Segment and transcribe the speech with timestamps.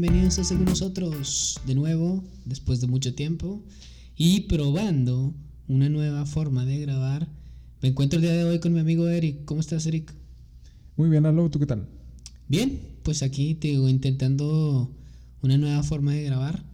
[0.00, 3.62] bienvenidos a Según Nosotros, de nuevo, después de mucho tiempo,
[4.16, 5.32] y probando
[5.68, 7.28] una nueva forma de grabar.
[7.80, 9.44] Me encuentro el día de hoy con mi amigo Eric.
[9.44, 10.12] ¿Cómo estás, Eric?
[10.96, 11.86] Muy bien, Alo, ¿tú qué tal?
[12.48, 14.90] Bien, pues aquí te digo, intentando
[15.42, 16.64] una nueva forma de grabar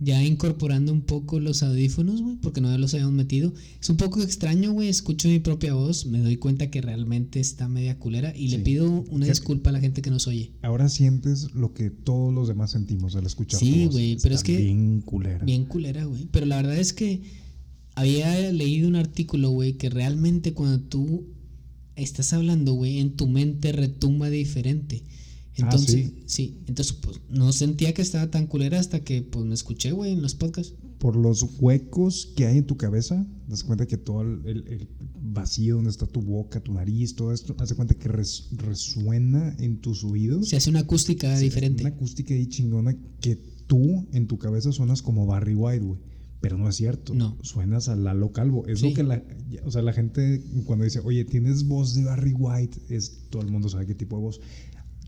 [0.00, 3.52] ya incorporando un poco los audífonos, güey, porque no los habíamos metido.
[3.80, 7.68] Es un poco extraño, güey, escucho mi propia voz, me doy cuenta que realmente está
[7.68, 10.52] media culera y le pido una disculpa a la gente que nos oye.
[10.62, 14.56] Ahora sientes lo que todos los demás sentimos al escuchar Sí, güey, pero es que...
[14.56, 15.44] Bien culera.
[15.44, 16.26] Bien culera, güey.
[16.32, 17.20] Pero la verdad es que
[17.94, 21.26] había leído un artículo, güey, que realmente cuando tú
[21.94, 25.04] estás hablando, güey, en tu mente retumba diferente.
[25.62, 26.58] Ah, entonces, sí?
[26.66, 30.22] entonces pues no sentía que estaba tan culera hasta que pues me escuché, güey, en
[30.22, 30.74] los podcasts.
[30.98, 34.88] Por los huecos que hay en tu cabeza, das cuenta que todo el,
[35.22, 40.04] vacío donde está tu boca, tu nariz, todo esto, hace cuenta que resuena en tus
[40.04, 40.48] oídos.
[40.48, 41.82] Se hace una acústica diferente.
[41.82, 46.00] Una acústica ahí chingona que tú en tu cabeza suenas como Barry White, güey.
[46.40, 47.14] Pero no es cierto.
[47.14, 47.36] No.
[47.42, 48.66] Suenas a Lalo Calvo.
[48.66, 49.22] Es lo que la.
[49.64, 53.48] O sea, la gente cuando dice, oye, tienes voz de Barry White, es, todo el
[53.48, 54.40] mundo sabe qué tipo de voz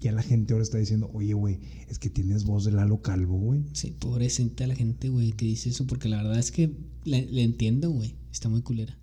[0.02, 3.38] ya la gente ahora está diciendo, oye, güey, es que tienes voz de Lalo Calvo,
[3.38, 3.64] güey.
[3.72, 7.90] Sí, pobrecita la gente, güey, que dice eso, porque la verdad es que le, entiendo,
[7.90, 8.98] güey, está muy culera.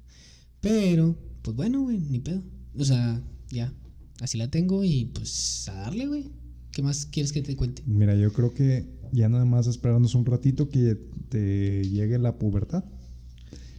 [0.59, 2.43] Pero, pues bueno, güey, ni pedo.
[2.77, 3.73] O sea, ya,
[4.19, 6.31] así la tengo y pues a darle, güey.
[6.71, 7.81] ¿Qué más quieres que te cuente?
[7.85, 10.95] Mira, yo creo que ya nada más esperarnos un ratito que
[11.29, 12.83] te llegue la pubertad.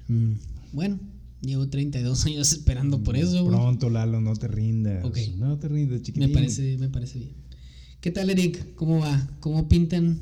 [0.09, 0.33] Mm,
[0.73, 0.99] bueno,
[1.43, 3.47] Llevo 32 años esperando por eso.
[3.47, 5.05] Pronto, Lalo, no te rindas.
[5.39, 6.29] No te rindas, chiquitín.
[6.29, 7.33] Me parece, me parece bien.
[8.01, 8.75] ¿Qué tal, Eric?
[8.75, 9.29] ¿Cómo va?
[9.41, 10.21] ¿Cómo pintan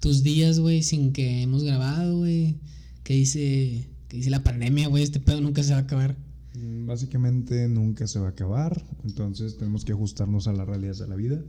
[0.00, 2.56] tus días, güey, sin que hemos grabado, güey?
[3.04, 5.02] ¿Qué dice, qué dice la pandemia, güey?
[5.02, 6.16] Este pedo nunca se va a acabar.
[6.54, 8.84] Mm, básicamente nunca se va a acabar.
[9.04, 11.40] Entonces tenemos que ajustarnos a las realidades de la vida.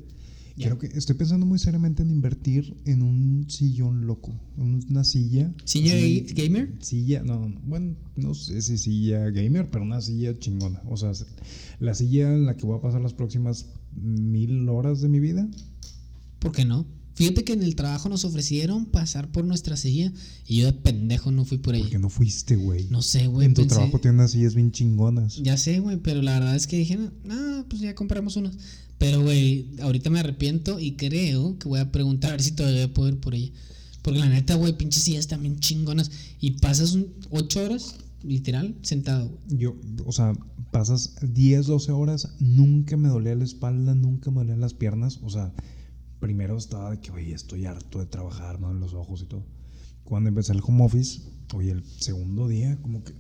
[0.56, 5.54] Creo que estoy pensando muy seriamente en invertir en un sillón loco, una silla.
[5.66, 5.96] ¿Silla
[6.34, 6.76] gamer?
[6.80, 10.82] Silla, no, bueno, no sé si silla gamer, pero una silla chingona.
[10.86, 11.12] O sea,
[11.80, 15.48] la silla en la que voy a pasar las próximas mil horas de mi vida.
[16.40, 16.86] ¿Por qué no?
[17.14, 20.12] Fíjate que en el trabajo nos ofrecieron pasar por nuestra silla
[20.48, 21.84] y yo de pendejo no fui por ella.
[21.84, 22.88] ¿Por qué no fuiste, güey?
[22.90, 23.48] No sé, güey.
[23.48, 25.36] En tu trabajo tienen unas sillas bien chingonas.
[25.38, 28.58] Ya sé, güey, pero la verdad es que dije, no, pues ya compramos unas.
[28.98, 32.94] Pero, güey, ahorita me arrepiento y creo que voy a preguntar a ver si todavía
[32.94, 33.52] puedo ir por ella.
[34.04, 36.12] Porque la neta, güey, pinches sillas también chingonas.
[36.40, 36.98] Y pasas
[37.30, 39.38] ocho horas, literal, sentado.
[39.50, 40.34] Yo, o sea,
[40.72, 45.20] pasas 10, 12 horas, nunca me dolía la espalda, nunca me dolían las piernas.
[45.24, 45.54] O sea,
[46.22, 48.72] primero estaba de que, güey, estoy harto de trabajar, ¿no?
[48.72, 49.44] En los ojos y todo.
[50.06, 51.20] Cuando empecé el home office,
[51.54, 53.14] oye, el segundo día, como que.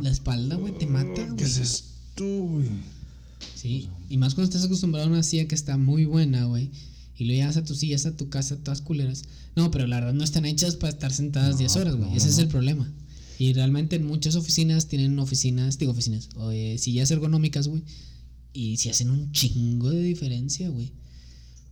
[0.00, 1.36] La espalda, güey, te mata, güey.
[1.36, 2.68] ¿Qué es esto, güey?
[3.54, 6.70] Sí, y más cuando estás acostumbrado a una silla que está muy buena, güey.
[7.16, 9.24] Y lo llevas a tu silla, a tu casa, todas culeras.
[9.56, 12.16] No, pero la verdad no están hechas para estar sentadas 10 horas, güey.
[12.16, 12.92] Ese es el problema.
[13.38, 17.82] Y realmente en muchas oficinas tienen oficinas, digo oficinas, o eh, sillas ergonómicas, güey.
[18.52, 20.92] Y si hacen un chingo de diferencia, güey.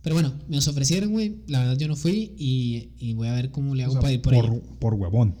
[0.03, 1.37] Pero bueno, me los ofrecieron, güey.
[1.47, 4.35] La verdad yo no fui y, voy a ver cómo le hago para ir por,
[4.35, 5.35] por Por huevón.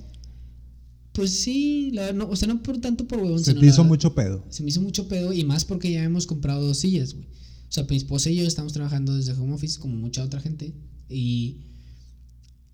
[1.11, 3.43] Pues sí, la, no, o sea, no por tanto por huevón.
[3.43, 4.43] Se te hizo mucho pedo.
[4.49, 7.25] Se me hizo mucho pedo y más porque ya hemos comprado dos sillas, güey.
[7.25, 10.73] O sea, mi esposa y yo estamos trabajando desde home office como mucha otra gente.
[11.09, 11.57] Y,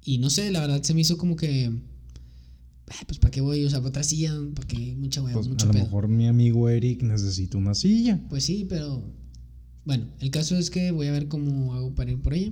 [0.05, 1.71] y no sé, la verdad se me hizo como que...
[3.05, 5.73] Pues para qué voy a usar otra silla, para qué mucha hueva, pues, A lo
[5.73, 8.19] mejor mi amigo Eric necesita una silla.
[8.29, 9.03] Pues sí, pero...
[9.85, 12.51] Bueno, el caso es que voy a ver cómo hago para ir por ella.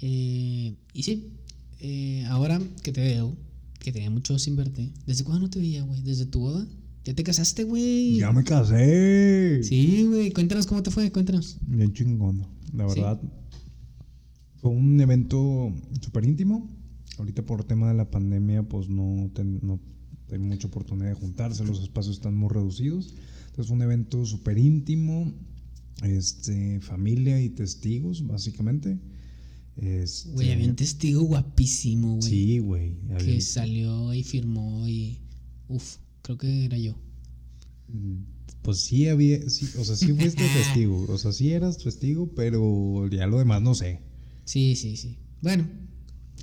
[0.00, 1.32] Eh, y sí,
[1.80, 3.36] eh, ahora que te veo,
[3.78, 4.90] que tenía mucho sin verte.
[5.06, 6.02] ¿Desde cuándo no te veía, güey?
[6.02, 6.66] ¿Desde tu boda?
[7.04, 8.16] ¿Ya te casaste, güey?
[8.16, 9.62] Ya me casé.
[9.62, 10.30] Sí, güey.
[10.32, 11.56] Cuéntanos cómo te fue, cuéntanos.
[11.66, 12.46] Bien chingón.
[12.74, 13.20] La verdad,
[14.60, 15.72] fue un evento
[16.02, 16.70] súper íntimo.
[17.18, 19.30] Ahorita por tema de la pandemia, pues no,
[19.62, 19.80] no
[20.30, 23.14] hay mucha oportunidad de juntarse, los espacios están muy reducidos.
[23.46, 25.32] Entonces fue un evento súper íntimo,
[26.02, 28.98] este, familia y testigos, básicamente.
[29.76, 32.22] Este, güey, había un testigo guapísimo, güey.
[32.22, 32.96] Sí, güey.
[33.18, 35.20] Que salió y firmó y.
[35.68, 36.96] Uf, creo que era yo.
[37.88, 38.22] Mm,
[38.62, 39.38] pues sí había.
[39.38, 39.50] o
[39.84, 41.06] sea, sí fuiste testigo.
[41.08, 44.00] O sea, sí eras testigo, pero ya lo demás no sé.
[44.44, 45.18] Sí, sí, sí.
[45.42, 45.68] Bueno,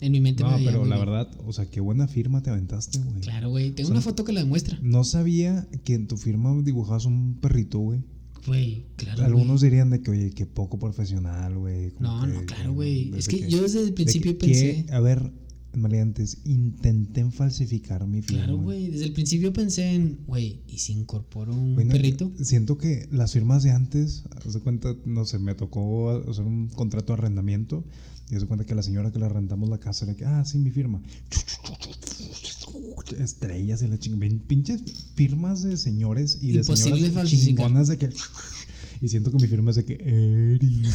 [0.01, 3.21] en mi mente No, pero la verdad, o sea, qué buena firma te aventaste, güey.
[3.21, 3.71] Claro, güey.
[3.71, 4.77] Tengo una foto que la demuestra.
[4.81, 8.03] No sabía que en tu firma dibujabas un perrito, güey.
[8.47, 9.25] Güey, claro.
[9.25, 11.93] Algunos dirían de que, oye, qué poco profesional, güey.
[11.99, 13.11] No, no, claro, güey.
[13.17, 14.85] Es que, yo desde el principio pensé.
[14.91, 15.31] a ver,
[15.77, 18.45] maleantes intenten falsificar mi firma.
[18.45, 18.89] Claro, güey.
[18.89, 22.31] Desde el principio pensé en, güey, ¿y si incorporo un perrito?
[22.41, 26.67] Siento que las firmas de antes, haz de cuenta, no sé, me tocó hacer un
[26.69, 27.83] contrato de arrendamiento.
[28.31, 30.57] Y se cuenta que la señora que le rentamos la casa le que, ah, sí,
[30.57, 31.01] mi firma.
[33.19, 34.31] Estrellas y la chingada.
[34.47, 34.81] Pinches
[35.15, 38.09] firmas de señores y de señoras chingonas de que.
[39.01, 40.87] Y siento que mi firma es de que Eric.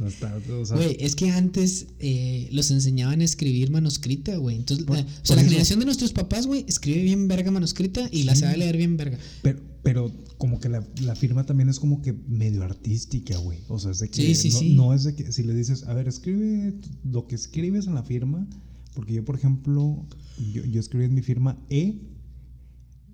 [0.00, 4.56] o sea, güey, es que antes eh, los enseñaban a escribir manuscrita, güey.
[4.56, 8.34] Entonces, o sea, la generación de nuestros papás, güey, escribe bien verga manuscrita y la
[8.34, 9.18] sabe leer bien verga.
[9.42, 13.58] Pero, pero como que la, la, firma también es como que medio artística, güey.
[13.68, 15.84] O sea, es de que sí, sí, no, no, es de que si le dices,
[15.84, 16.74] a ver, escribe
[17.04, 18.46] lo que escribes en la firma,
[18.94, 20.06] porque yo, por ejemplo,
[20.52, 22.00] yo, yo escribí en mi firma E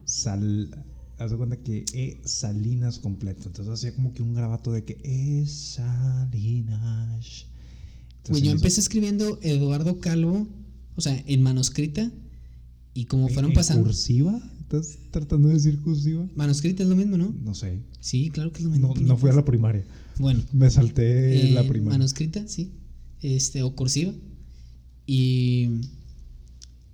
[0.05, 0.85] sal
[1.19, 3.49] haz de cuenta que E Salinas completo.
[3.49, 6.67] Entonces hacía como que un grabato de que E Salinas.
[8.25, 10.49] pues yo empecé escribiendo Eduardo Calvo,
[10.97, 12.11] o sea, en manuscrita.
[12.95, 13.85] Y como fueron pasando.
[13.85, 14.41] ¿Cursiva?
[14.61, 16.27] ¿Estás tratando de decir cursiva?
[16.37, 17.35] Manuscrita es lo mismo, ¿no?
[17.43, 17.81] No sé.
[18.01, 18.95] Sí, claro que es lo mismo.
[18.95, 19.85] No, no fui a la primaria.
[20.19, 20.43] Bueno.
[20.53, 21.99] Me salté la eh, primaria.
[21.99, 22.73] Manuscrita, sí.
[23.21, 24.13] Este, o cursiva.
[25.07, 25.81] Y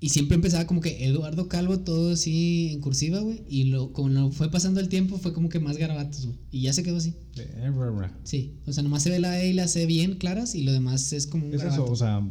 [0.02, 3.44] y siempre empezaba como que Eduardo Calvo, todo así en cursiva, güey.
[3.46, 6.38] Y lo, como fue pasando el tiempo, fue como que más garabatos, güey.
[6.50, 7.16] Y ya se quedó así.
[8.24, 10.72] Sí, o sea, nomás se ve la E y la C bien claras y lo
[10.72, 12.26] demás es como un Es eso, o sea.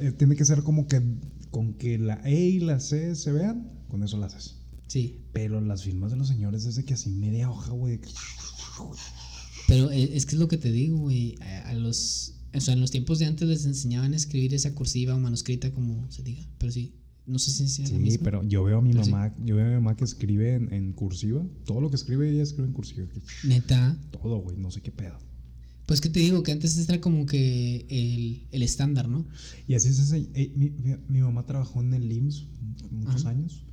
[0.00, 1.00] Eh, tiene que ser como que
[1.52, 4.56] con que la E y la C se vean, con eso las haces.
[4.88, 5.20] Sí.
[5.32, 8.00] Pero las firmas de los señores desde que así media hoja, güey.
[9.68, 11.36] Pero eh, es que es lo que te digo, güey.
[11.66, 15.14] A los o sea, en los tiempos de antes les enseñaban a escribir esa cursiva
[15.14, 16.46] o manuscrita, como se diga.
[16.58, 16.94] Pero sí,
[17.26, 19.74] no sé si es Sí, pero yo veo a mi mamá, yo veo a mi
[19.74, 21.46] mamá que escribe en, cursiva.
[21.64, 23.06] Todo lo que escribe ella escribe en cursiva.
[23.44, 23.96] Neta.
[24.10, 25.18] Todo, güey, no sé qué pedo.
[25.86, 29.26] Pues que te digo que antes era como que el, el estándar, ¿no?
[29.66, 30.70] Y así es eh, mi,
[31.08, 32.46] mi, mamá trabajó en el IMSS
[32.90, 33.64] muchos años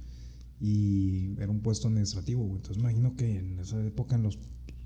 [0.60, 2.58] y era un puesto administrativo, güey.
[2.58, 4.40] Entonces imagino que en esa época, en los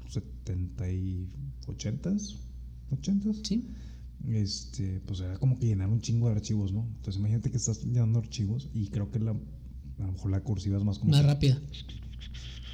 [0.10, 1.30] 70 y
[1.68, 2.38] 80s,
[2.92, 3.68] 80 Sí.
[4.28, 6.88] Este, pues era como que llenar un chingo de archivos, ¿no?
[6.98, 10.78] Entonces imagínate que estás llenando archivos y creo que la, a lo mejor la cursiva
[10.78, 11.12] es más como...
[11.12, 11.60] Más rápida.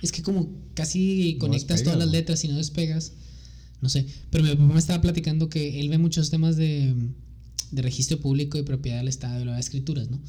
[0.02, 3.14] Es que como casi conectas todas las letras y no despegas.
[3.82, 4.06] No sé.
[4.30, 6.94] Pero mi papá me estaba platicando que él ve muchos temas de,
[7.72, 10.20] de registro público y propiedad del Estado y lo de escrituras, ¿no?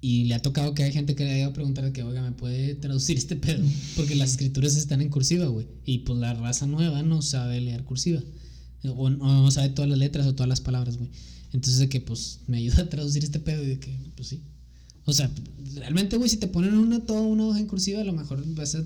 [0.00, 2.74] Y le ha tocado que hay gente que le haya preguntado que, oiga, ¿me puede
[2.76, 3.64] traducir este pedo?
[3.96, 5.66] Porque las escrituras están en cursiva, güey.
[5.84, 8.22] Y pues la raza nueva no sabe leer cursiva.
[8.84, 11.10] O, no sabe todas las letras o todas las palabras, güey.
[11.52, 14.42] Entonces de que pues me ayuda a traducir este pedo y de que pues sí.
[15.04, 15.30] O sea,
[15.74, 18.74] realmente, güey, si te ponen una, toda una hoja en cursiva, a lo mejor vas
[18.74, 18.84] a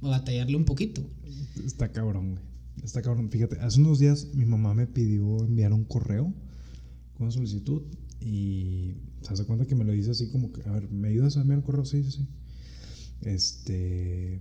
[0.00, 1.02] batallarle un poquito.
[1.64, 2.42] Está cabrón, güey.
[2.84, 3.28] Está cabrón.
[3.30, 6.32] Fíjate, hace unos días mi mamá me pidió enviar un correo
[7.14, 7.82] con una solicitud
[8.20, 11.36] y se hace cuenta que me lo dice así como que, a ver, ¿me ayudas
[11.36, 11.84] a enviar el correo?
[11.84, 12.28] Sí, sí, sí.
[13.22, 14.40] Este,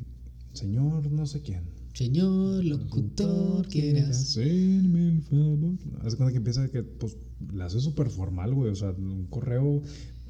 [0.53, 4.09] señor, no sé quién Señor locutor, quieras.
[4.19, 5.79] Hacerme el favor.
[6.01, 7.17] Hace cuenta que empieza que, pues,
[7.51, 8.69] la hace súper formal, güey.
[8.69, 9.81] O sea, un correo,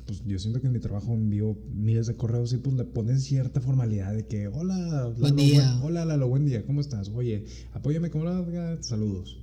[0.05, 3.19] pues yo siento que en mi trabajo envío miles de correos y pues le ponen
[3.19, 5.77] cierta formalidad de que, hola, buen día.
[5.83, 7.09] hola, Lalo, buen día, ¿cómo estás?
[7.09, 7.43] Oye,
[7.73, 9.37] apóyame como la, saludos.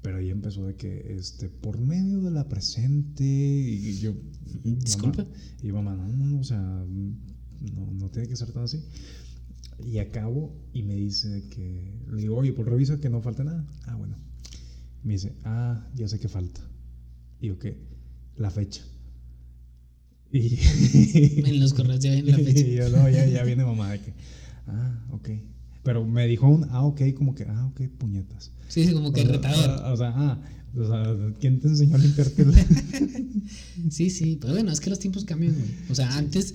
[0.00, 4.14] Pero ahí empezó de que, este, por medio de la presente, y yo.
[4.64, 5.26] Disculpa.
[5.62, 8.82] y mamá, no, no, o sea, no, no tiene que ser tan así.
[9.84, 13.66] Y acabo y me dice que, le digo, oye, pues revisa que no falta nada.
[13.86, 14.16] Ah, bueno.
[15.02, 16.60] Me dice, ah, ya sé que falta.
[17.40, 17.78] Digo, ¿qué?
[18.36, 18.82] La fecha.
[20.30, 20.58] Y
[21.46, 22.60] en los correos ya viene la fecha.
[22.66, 24.14] Y yo, no, ya, ya viene mamá de que,
[24.66, 25.30] ah, ok.
[25.84, 28.52] Pero me dijo un, ah, ok, como que, ah, ok, puñetas.
[28.68, 29.92] Sí, sí, como que retador.
[29.92, 30.40] O, sea, ah,
[30.76, 32.44] o sea, ¿quién te enseñó a limpiarte?
[33.90, 35.70] sí, sí, pero bueno, es que los tiempos cambian, güey.
[35.88, 36.54] O sea, antes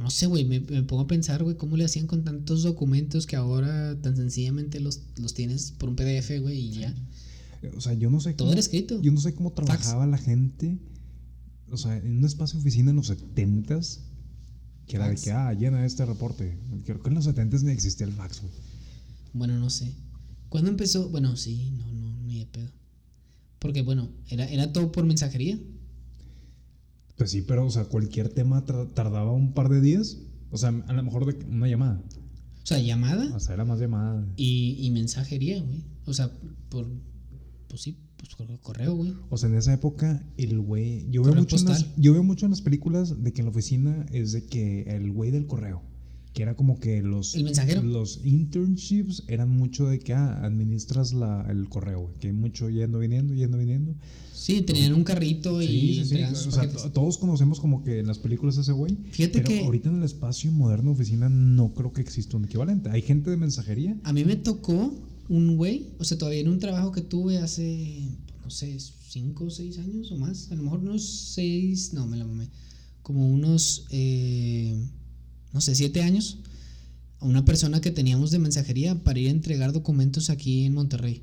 [0.00, 3.36] no sé, güey, me, pongo a pensar, güey, cómo le hacían con tantos documentos que
[3.36, 6.94] ahora tan sencillamente los, los tienes por un PDF, güey, y ya.
[7.76, 8.34] O sea, yo no sé.
[8.34, 9.00] Todo era escrito.
[9.00, 10.78] Yo no sé cómo trabajaba la gente.
[11.70, 14.00] O sea, en un espacio de oficina en los 70s,
[14.86, 16.58] que era de que, ah, llena este reporte.
[16.84, 18.52] Creo que en los 70 ni existía el fax, güey.
[19.32, 19.92] Bueno, no sé.
[20.48, 21.08] ¿Cuándo empezó?
[21.08, 22.70] Bueno, sí, no, no, ni de pedo.
[23.58, 25.58] Porque, bueno, era, era todo por mensajería.
[27.16, 30.18] Pues sí, pero, o sea, cualquier tema tardaba un par de días.
[30.50, 32.02] O sea, a lo mejor de una llamada.
[32.62, 33.34] O sea, llamada.
[33.34, 34.26] O sea, era más llamada.
[34.36, 35.84] Y, y mensajería, güey.
[36.04, 36.30] O sea,
[36.68, 36.86] por.
[37.68, 39.14] Pues sí, pues correo, güey.
[39.30, 41.08] O sea, en esa época, el güey.
[41.10, 43.50] Yo veo, mucho en las, yo veo mucho en las películas de que en la
[43.50, 45.82] oficina es de que el güey del correo.
[46.36, 47.82] Que era como que los, ¿El mensajero?
[47.82, 52.68] los internships eran mucho de que ah, administras la, el correo, güey, que hay mucho
[52.68, 53.94] yendo, viniendo, yendo, viniendo.
[54.34, 58.18] Sí, tenían un carrito y Sí, sí, O sea, todos conocemos como que en las
[58.18, 58.98] películas ese güey.
[59.12, 62.90] Fíjate pero que- ahorita en el espacio moderno oficina no creo que exista un equivalente.
[62.90, 63.98] Hay gente de mensajería.
[64.04, 64.92] A mí me tocó
[65.30, 68.10] un güey, o sea, todavía en un trabajo que tuve hace,
[68.44, 68.76] no sé,
[69.08, 72.50] cinco o seis años o más, a lo mejor unos seis, no, me la mamé,
[73.02, 74.76] como unos, eh,
[75.56, 76.36] no sé, siete años,
[77.18, 81.22] a una persona que teníamos de mensajería para ir a entregar documentos aquí en Monterrey.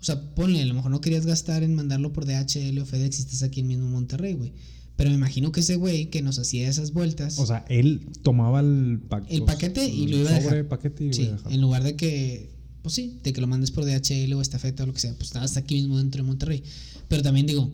[0.00, 3.14] O sea, ponle, a lo mejor no querías gastar en mandarlo por DHL o FedEx
[3.16, 4.52] si estás aquí en mismo Monterrey, güey.
[4.96, 8.58] Pero me imagino que ese güey que nos hacía esas vueltas, O sea, él tomaba
[8.60, 10.68] el, pa- El paquete y lo iba a dejar.
[10.68, 11.52] paquete y lo Sí, iba a dejar.
[11.52, 12.50] en lugar de que,
[12.82, 15.28] pues sí, de que lo mandes por DHL o estafeta o lo que sea, pues
[15.28, 16.62] estabas aquí mismo dentro de Monterrey.
[17.08, 17.70] Pero también digo,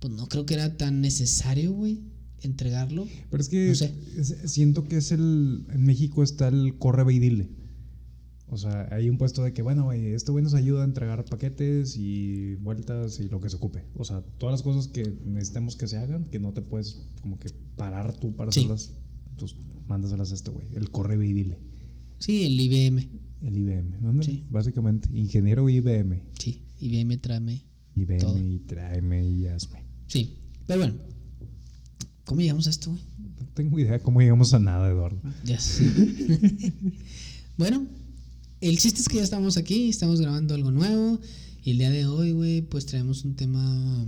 [0.00, 1.98] pues no creo que era tan necesario, güey,
[2.42, 3.06] entregarlo.
[3.30, 4.48] Pero es que No sé.
[4.48, 5.64] siento que es el.
[5.72, 7.48] En México está el corre y dile.
[8.48, 11.24] O sea, hay un puesto de que, bueno, güey, este güey nos ayuda a entregar
[11.24, 13.82] paquetes y vueltas y lo que se ocupe.
[13.96, 17.40] O sea, todas las cosas que necesitemos que se hagan, que no te puedes como
[17.40, 18.60] que parar tú para Sí.
[18.60, 18.92] hacerlas,
[19.36, 19.56] pues
[19.88, 20.68] mándaselas a este güey.
[20.76, 21.58] El corre ve y dile.
[22.20, 23.08] Sí, el IBM.
[23.42, 23.96] El IBM.
[23.96, 24.44] ándale, Sí.
[24.48, 26.22] Básicamente, ingeniero IBM.
[26.38, 27.62] Sí, IBM tráeme.
[27.96, 28.38] IBM Todo.
[28.38, 29.82] y tráeme y hazme.
[30.06, 30.36] Sí,
[30.68, 30.94] pero bueno,
[32.26, 33.02] ¿cómo llegamos a esto, güey?
[33.40, 35.18] No tengo idea cómo llegamos a nada, Eduardo.
[35.44, 35.90] Ya sé.
[37.56, 37.86] bueno,
[38.60, 41.18] el chiste es que ya estamos aquí, estamos grabando algo nuevo.
[41.64, 44.06] Y el día de hoy, güey, pues traemos un tema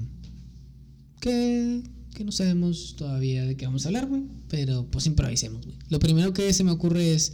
[1.20, 1.82] que,
[2.14, 4.25] que no sabemos todavía de qué vamos a hablar, güey.
[4.48, 5.76] Pero pues improvisemos, güey.
[5.88, 7.32] Lo primero que se me ocurre es,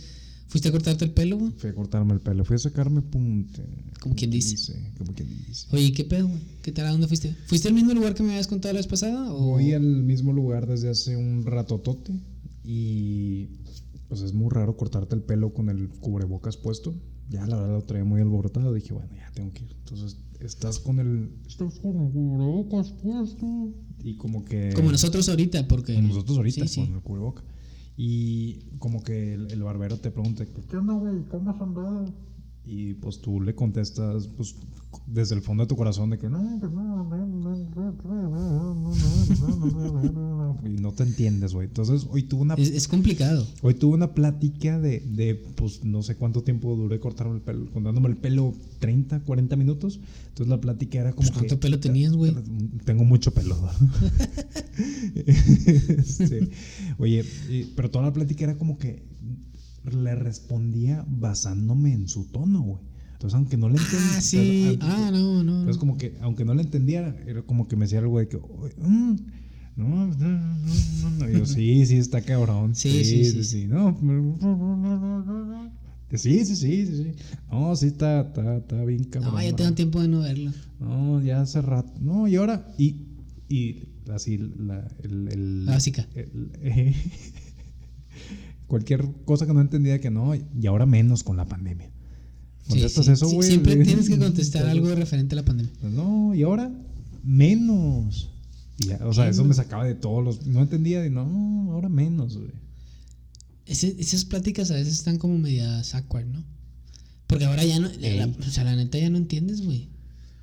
[0.49, 1.53] ¿fuiste a cortarte el pelo, güey?
[1.57, 3.65] Fui a cortarme el pelo, fui a sacarme punte.
[4.01, 4.93] Como quien dice.
[4.99, 5.67] Como quien dice.
[5.73, 6.41] Oye, ¿qué pedo, güey?
[6.63, 6.87] ¿Qué tal?
[6.87, 7.35] ¿A dónde fuiste?
[7.47, 9.33] ¿Fuiste al mismo lugar que me habías contado la vez pasada?
[9.33, 9.51] O...
[9.51, 12.13] Voy al mismo lugar desde hace un ratotote
[12.65, 13.49] y
[14.09, 16.95] pues es muy raro cortarte el pelo con el cubrebocas puesto.
[17.31, 18.73] Ya la verdad lo traía muy alborotado.
[18.75, 19.75] Dije, bueno, ya tengo que ir.
[19.79, 21.31] Entonces estás con el.
[21.47, 23.73] Estás con el cubrebocas puesto.
[24.03, 24.73] Y como que.
[24.75, 25.95] Como nosotros ahorita, porque...
[25.95, 26.81] Como nosotros ahorita Sí, sí.
[26.87, 27.45] con el cubrebocas.
[27.97, 31.25] Y como que el, el barbero te pregunta, ¿qué onda, güey?
[31.31, 32.13] ¿Qué andas andando?
[32.66, 34.54] Y pues tú le contestas, pues
[35.06, 37.23] desde el fondo de tu corazón, de que no, pues, no, no, no,
[40.12, 41.66] no, no", y no te entiendes, güey.
[41.68, 43.47] Entonces, hoy tuve una, Es, es complicado.
[43.62, 47.71] hoy tuve una plática de, de, pues no sé cuánto tiempo duré cortarme el pelo,
[47.71, 50.00] cortándome el pelo 30, 40 minutos.
[50.28, 52.35] Entonces la plática era como Pues, ¿cuánto que- pelo tenías, güey?
[52.85, 53.56] Tengo mucho pelo.
[55.88, 56.49] Este,
[56.99, 57.25] Oye,
[57.76, 59.02] pero toda la plática era como que
[59.85, 62.81] le respondía basándome en su tono, güey.
[63.12, 64.17] Entonces, aunque no le entendía.
[64.17, 64.79] Ah, sí.
[64.81, 65.59] Ah, no, no.
[65.61, 68.37] Entonces, como que, aunque no le entendiera, era como que me decía algo de que.
[68.37, 69.17] "Oye, mm,
[69.76, 70.38] no, no, no,
[71.03, 71.31] no, no".
[71.31, 72.75] Y yo, sí, sí, está cabrón.
[72.75, 73.67] Sí, sí, sí, sí.
[73.67, 73.99] No.
[76.17, 77.12] Sí, sí, sí, sí, sí.
[77.50, 79.33] No, sí, está, está, está bien cabrón.
[79.35, 80.53] No, ya tengo tiempo de no verlo.
[80.79, 81.93] No, ya hace rato.
[82.00, 82.73] No, y ahora.
[82.79, 82.97] Y,
[83.49, 86.07] y así, la, el, el- La básica.
[88.66, 91.90] cualquier cosa que no entendía que no, y ahora menos con la pandemia.
[92.68, 93.49] ¿Contestas sí, eso, sí, güey?
[93.49, 95.73] siempre tienes que contestar algo referente a la pandemia.
[95.83, 96.73] No, y ahora
[97.23, 98.30] menos.
[98.78, 100.47] Y ya, o sea, eso me sacaba de todos los.
[100.47, 102.50] No entendía, y no, ahora menos, güey.
[103.66, 106.44] Ese- esas pláticas a veces están como medias awkward, ¿no?
[107.26, 107.88] Porque ahora ya no.
[108.00, 109.88] la- o sea, la neta ya no entiendes, güey.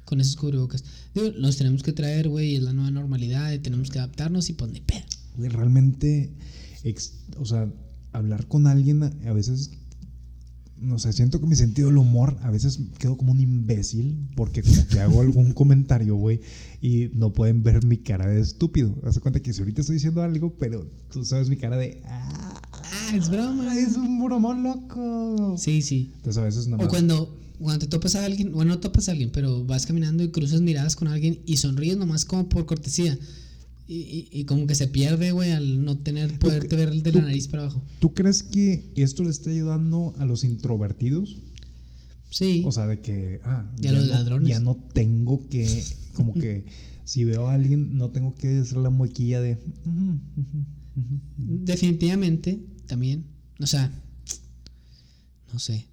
[0.06, 0.84] Con esos cubrebocas.
[1.14, 2.56] Digo, los tenemos que traer, güey.
[2.56, 3.52] Es la nueva normalidad.
[3.54, 5.04] Y tenemos que adaptarnos y pues ni pedo.
[5.38, 6.32] Güey, realmente,
[6.84, 7.72] ex- o sea,
[8.14, 9.72] hablar con alguien a, veces,
[10.78, 14.64] no sé, siento que mi sentido del humor a veces quedo como un imbécil porque
[14.64, 16.42] como que hago algún comentario, güey,
[16.82, 18.96] y no pueden ver mi cara de estúpido.
[19.04, 22.02] Haz de cuenta que si ahorita estoy diciendo algo, pero tú sabes mi cara de,
[22.06, 22.62] ah,
[23.12, 23.78] Ah, es broma.
[23.78, 25.56] es un bromón loco.
[25.58, 26.12] Sí, sí.
[26.18, 29.12] Entonces a veces nada O cuando, cuando te topas a alguien, bueno, no topas a
[29.12, 33.18] alguien, pero vas caminando y cruzas miradas con alguien y sonríes nomás como por cortesía.
[33.94, 37.22] Y, y- y como que se pierde, güey, al no tener poderte ver de la
[37.24, 37.84] nariz para abajo.
[38.00, 41.36] ¿Tú crees que esto le está ayudando a los introvertidos?
[42.30, 42.64] Sí.
[42.66, 44.48] O sea, de que, ah, Y a los no, ladrones.
[44.48, 45.84] ya no tengo que,
[46.14, 46.64] como que,
[47.04, 49.58] si veo a alguien, no tengo que hacer la muequilla de.
[51.38, 53.26] Definitivamente, también.
[53.60, 53.92] O sea,
[55.52, 55.86] no sé.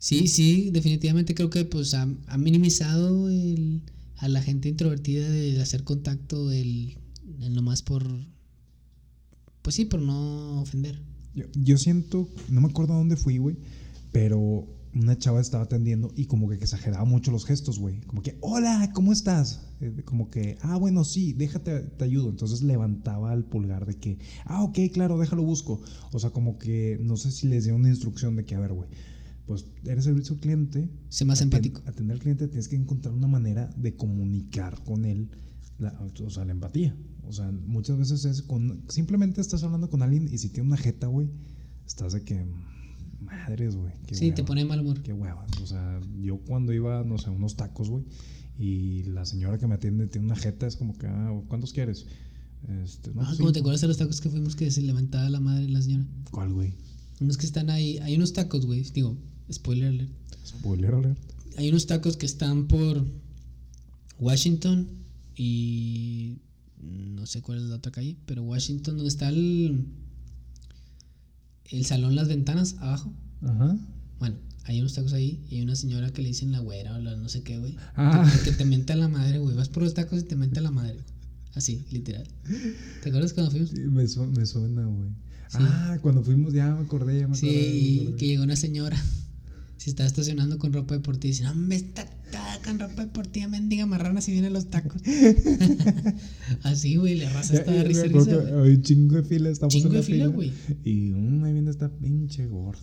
[0.00, 3.82] Sí, sí, definitivamente creo que pues ha, ha minimizado el,
[4.16, 6.96] a la gente introvertida de hacer contacto el
[7.50, 8.06] nomás por...
[9.62, 11.02] Pues sí, por no ofender.
[11.34, 13.56] Yo, yo siento, no me acuerdo a dónde fui, güey,
[14.12, 18.00] pero una chava estaba atendiendo y como que exageraba mucho los gestos, güey.
[18.02, 19.60] Como que, hola, ¿cómo estás?
[19.80, 22.30] Eh, como que, ah, bueno, sí, déjate, te ayudo.
[22.30, 25.80] Entonces levantaba el pulgar de que, ah, ok, claro, déjalo busco.
[26.12, 28.72] O sea, como que, no sé si les dio una instrucción de que, a ver,
[28.72, 28.88] güey,
[29.46, 30.88] pues eres servicio al cliente.
[31.08, 31.82] Sé más empático.
[31.86, 35.30] Atender al cliente tienes que encontrar una manera de comunicar con él,
[35.80, 36.96] o sea, la empatía.
[37.22, 40.76] O sea, muchas veces es con, simplemente estás hablando con alguien y si tiene una
[40.76, 41.28] jeta, güey,
[41.86, 42.46] estás de que
[43.20, 43.92] madres, güey.
[44.12, 45.02] Sí, te pone mal humor.
[45.02, 45.46] Qué hueva.
[45.62, 48.04] O sea, yo cuando iba, no sé, unos tacos, güey,
[48.58, 52.06] y la señora que me atiende tiene una jeta, es como que, ah, ¿cuántos quieres?
[52.82, 55.40] Este, no, ah, ¿cómo te acuerdas de los tacos que fuimos que se levantaba la
[55.40, 56.06] madre la señora?
[56.30, 56.74] ¿Cuál, güey?
[57.20, 59.16] Unos que están ahí, hay unos tacos, güey, digo,
[59.52, 60.10] spoiler alert.
[60.44, 61.18] Spoiler alert.
[61.56, 63.04] Hay unos tacos que están por
[64.18, 64.88] Washington
[65.38, 66.38] y
[66.82, 69.86] no sé cuál es la otra calle, pero Washington, donde está el
[71.70, 73.14] el salón Las Ventanas abajo.
[73.42, 73.78] Ajá.
[74.18, 76.98] Bueno, hay unos tacos ahí y hay una señora que le dicen la güera o
[76.98, 77.76] la no sé qué, güey.
[77.94, 78.28] Ah.
[78.44, 79.54] Que, te mente a la madre, güey.
[79.54, 80.98] Vas por los tacos y te mente a la madre.
[81.54, 82.26] Así, literal.
[83.02, 83.70] ¿Te acuerdas cuando fuimos?
[83.70, 85.10] Sí, me, suena, güey.
[85.54, 87.50] Ah, cuando fuimos ya me acordé, ya me acordé.
[87.52, 89.00] Sí, que llegó una señora.
[89.78, 92.06] Si estaba estacionando con ropa deportiva y dice, no, me está
[92.64, 95.00] con ropa deportiva, mendiga marrana si vienen los tacos.
[96.62, 98.02] Así, güey, la raza está de risa.
[98.02, 100.52] Hay un chingo de fila, estamos chingo en la de fila, güey.
[100.84, 102.80] Y um, ahí viene esta pinche gorda.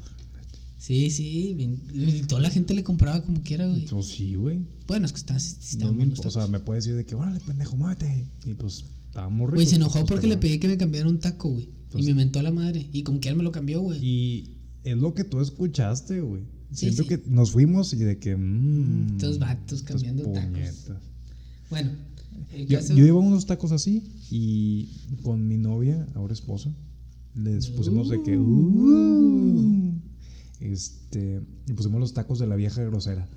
[0.77, 1.57] Sí, sí,
[1.93, 3.85] y toda la gente le compraba como quiera, güey.
[3.87, 4.61] Pues sí, güey.
[4.87, 7.75] Bueno, es que está, está no O sea, me puede decir de que, órale, pendejo,
[7.75, 8.25] muévete.
[8.45, 9.55] Y pues, estaba muy rico.
[9.55, 11.69] Güey, se enojó porque le pedí que me cambiara un taco, güey.
[11.95, 12.87] y me mentó a la madre.
[12.93, 13.99] Y como quiera me lo cambió, güey.
[13.99, 16.43] Y es lo que tú escuchaste, güey.
[16.75, 18.35] Siento que nos fuimos y de que.
[18.35, 20.91] Mmm, Estos vatos cambiando tacos.
[21.69, 21.91] Bueno,
[22.67, 22.79] yo,
[23.17, 24.89] a unos tacos así y
[25.23, 26.71] con mi novia, ahora esposa,
[27.33, 28.37] les pusimos de que.
[28.37, 28.43] Uh.
[28.43, 30.01] Uh,
[30.59, 31.41] este.
[31.67, 33.27] Y pusimos los tacos de la vieja grosera.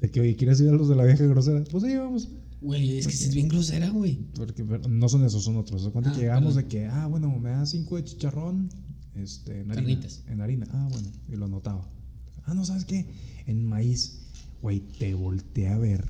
[0.00, 1.64] De que, oye, ¿quieres ir a los de la vieja grosera?
[1.64, 2.28] Pues ahí vamos.
[2.60, 4.26] Güey, es que es bien grosera, güey.
[4.34, 5.88] Porque no son esos, son otros.
[5.90, 8.68] Cuando ah, llegamos de que, ah, bueno, me da cinco de chicharrón
[9.14, 10.06] este, en harina.
[10.26, 10.66] En harina.
[10.72, 11.88] Ah, bueno, y lo anotaba.
[12.48, 13.06] Ah, no, ¿sabes qué?
[13.46, 14.20] En maíz,
[14.62, 16.04] güey, te volteé a ver.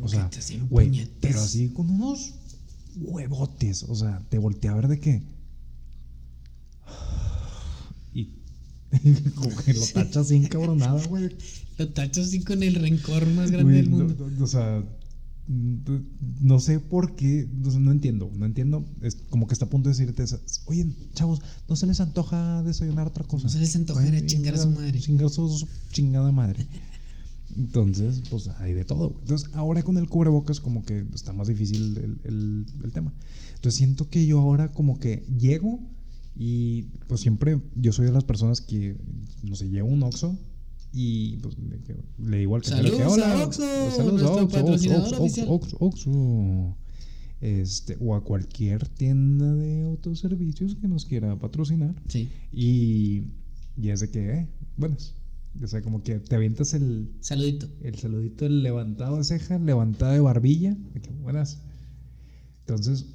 [0.00, 0.30] o sea,
[0.70, 2.34] güey, pero así con unos
[2.96, 3.82] huevotes.
[3.84, 5.22] O sea, te volteé a ver de qué.
[8.14, 8.30] Y
[9.34, 11.34] como que lo tachas sin cabronada, güey.
[11.78, 14.30] Lo tachas así con el rencor más grande del mundo.
[14.40, 14.84] o sea,
[15.48, 18.84] no sé por qué, no, entiendo, no entiendo.
[19.00, 20.24] Es como que está a punto de decirte,
[20.66, 23.44] oye, chavos, ¿no se les antoja desayunar otra cosa?
[23.44, 24.98] No se les antoja chingar a su madre.
[25.00, 26.66] Chingar su chingada madre.
[27.56, 29.16] Entonces, pues hay de todo.
[29.20, 33.12] Entonces, ahora con el cubrebocas, como que está más difícil el, el tema.
[33.54, 35.80] Entonces, siento que yo ahora, como que llego
[36.34, 38.96] y, pues siempre, yo soy de las personas que,
[39.42, 40.38] no sé, llevo un oxo
[40.92, 41.56] y pues
[42.18, 43.62] le, digo al cajero que hola, Oxxo,
[43.96, 46.76] saludos a Oxxo, Oxxo, Oxxo,
[47.40, 51.94] este, o a cualquier tienda de autoservicios que nos quiera patrocinar.
[52.08, 52.28] Sí.
[52.52, 53.24] Y,
[53.76, 55.14] y es de que, eh, buenas.
[55.62, 57.68] O sea, como que te avientas el saludito.
[57.82, 60.76] El saludito, el levantado de ceja, levantado de barbilla.
[60.94, 61.62] De que, buenas.
[62.60, 63.06] Entonces,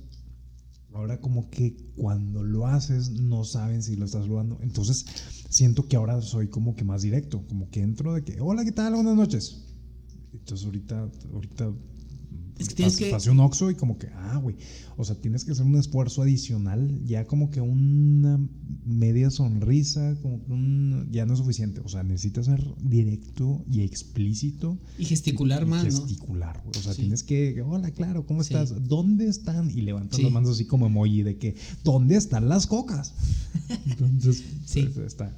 [0.97, 4.57] Ahora como que cuando lo haces no saben si lo estás saludando.
[4.63, 5.05] Entonces
[5.49, 8.71] siento que ahora soy como que más directo, como que entro de que, hola, ¿qué
[8.71, 8.95] tal?
[8.95, 9.63] Buenas noches.
[10.33, 11.73] Entonces ahorita, ahorita
[12.59, 13.11] es que tienes que...
[13.11, 14.55] Pasé un Oxxo y como que, ah, güey.
[14.95, 17.01] O sea, tienes que hacer un esfuerzo adicional.
[17.05, 18.39] Ya como que una
[18.83, 21.07] media sonrisa, como que un...
[21.11, 21.81] Ya no es suficiente.
[21.81, 24.79] O sea, necesitas ser directo y explícito.
[24.97, 26.01] Y gesticular más, ¿no?
[26.01, 26.79] Gesticular, güey.
[26.79, 28.87] O sea, tienes que, hola, claro, ¿cómo estás?
[28.87, 29.69] ¿Dónde están?
[29.69, 33.13] Y levantas las manos así como emoji de que, ¿dónde están las cocas?
[33.85, 35.35] Entonces, pues, está,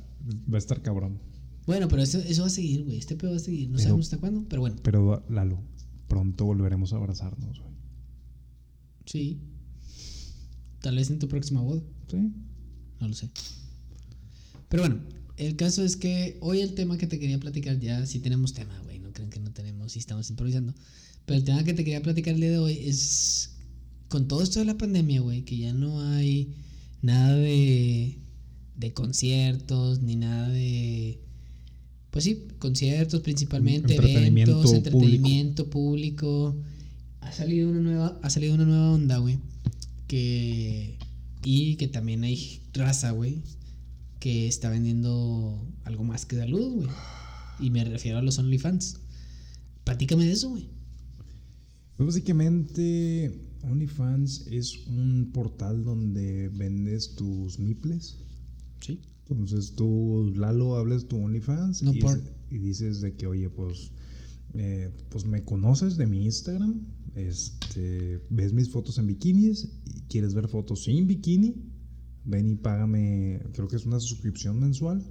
[0.51, 1.19] va a estar cabrón.
[1.65, 2.97] Bueno, pero eso, eso va a seguir, güey.
[2.97, 3.69] Este pedo va a seguir.
[3.69, 4.77] No sabemos hasta cuándo, pero bueno.
[4.81, 5.61] Pero, Lalo,
[6.07, 7.71] pronto volveremos a abrazarnos, güey.
[9.05, 9.39] Sí.
[10.81, 11.81] Tal vez en tu próxima boda.
[12.09, 12.17] Sí.
[12.99, 13.29] No lo sé.
[14.69, 14.99] Pero bueno,
[15.37, 18.79] el caso es que hoy el tema que te quería platicar ya sí tenemos tema,
[18.83, 18.99] güey.
[18.99, 20.73] No creen que no tenemos y estamos improvisando.
[21.25, 23.51] Pero el tema que te quería platicar el día de hoy es
[24.07, 26.55] con todo esto de la pandemia, güey, que ya no hay
[27.01, 28.17] nada de
[28.75, 31.19] de conciertos ni nada de
[32.11, 36.55] pues sí, conciertos principalmente, eventos, entretenimiento público.
[37.21, 39.39] Ha salido una nueva, ha salido una nueva onda, güey.
[40.07, 40.97] Que.
[41.43, 43.43] Y que también hay raza, güey.
[44.19, 46.89] Que está vendiendo algo más que salud, güey.
[47.59, 48.97] Y me refiero a los OnlyFans.
[49.83, 50.67] Platícame de eso, güey.
[51.95, 58.17] Pues básicamente, OnlyFans es un portal donde vendes tus niples.
[58.81, 58.99] Sí.
[59.29, 63.91] Entonces tú, Lalo, hables tu OnlyFans No y, por- y dices de que, oye, pues,
[64.55, 66.81] eh, pues me conoces de mi Instagram,
[67.15, 71.55] este, ves mis fotos en bikinis y quieres ver fotos sin bikini,
[72.25, 75.03] ven y págame, creo que es una suscripción mensual.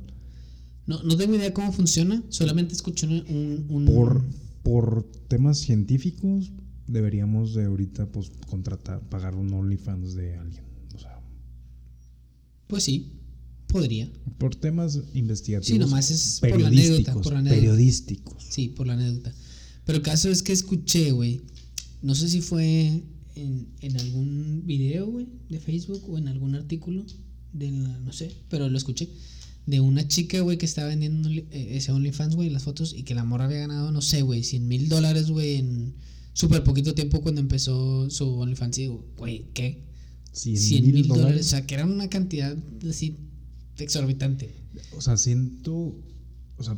[0.86, 3.24] No, no tengo idea cómo funciona, solamente escuché un...
[3.28, 4.24] un- un- Por,
[4.62, 6.50] por temas científicos,
[6.88, 10.64] deberíamos de ahorita, pues, contratar, pagar un OnlyFans de alguien.
[10.94, 11.20] O sea,
[12.66, 13.12] Pues sí,
[13.66, 14.10] podría.
[14.38, 15.66] por temas investigativos.
[15.68, 17.60] Sí, nomás es por la anécdota, por la anécdota.
[17.60, 18.44] periodísticos.
[18.50, 19.32] Sí, por la anécdota.
[19.84, 21.42] Pero el caso es que escuché, güey.
[22.02, 23.02] No sé si fue
[23.34, 27.04] en, en algún video, güey, de Facebook o en algún artículo.
[27.52, 29.08] De la- no sé, pero lo escuché.
[29.66, 32.94] De una chica, güey, que estaba vendiendo eh, ese OnlyFans, güey, las fotos.
[32.94, 35.94] Y que la morra había ganado, no sé, güey, 100 mil dólares, güey, en
[36.38, 38.78] súper poquito tiempo cuando empezó su OnlyFans.
[38.78, 39.84] Y digo, güey, ¿qué?
[40.32, 41.46] 100 mil dólares.
[41.46, 42.56] O sea, que era una cantidad
[42.88, 43.16] así
[43.76, 44.54] exorbitante.
[44.96, 45.96] O sea, siento.
[46.56, 46.76] O sea,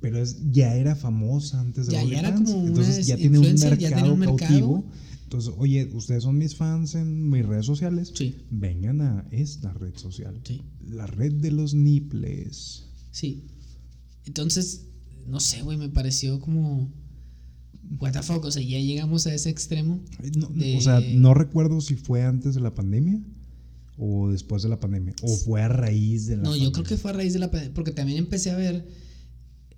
[0.00, 3.16] pero es, ya era famosa antes de Ya- ya era OnlyFans, como una Entonces ya
[3.16, 4.38] tiene un mercado ya tenía un mercado.
[4.38, 4.84] cautivo.
[5.24, 8.12] Entonces, oye, ustedes son mis fans en mis redes sociales.
[8.14, 8.36] Sí.
[8.50, 10.40] Vengan a esta red social.
[10.44, 10.62] Sí.
[10.88, 12.86] La red de los niples.
[13.10, 13.44] Sí.
[14.24, 14.86] Entonces,
[15.26, 16.90] no sé, güey, me pareció como.
[18.00, 20.00] What the fuck, o sea, ya llegamos a ese extremo.
[20.36, 23.20] No- De- O sea, no recuerdo si fue antes de la pandemia
[23.96, 25.14] o después de la pandemia.
[25.22, 26.66] O fue a raíz de la No, pandemia.
[26.68, 28.86] yo creo que fue a raíz de la pandemia, porque también empecé a ver,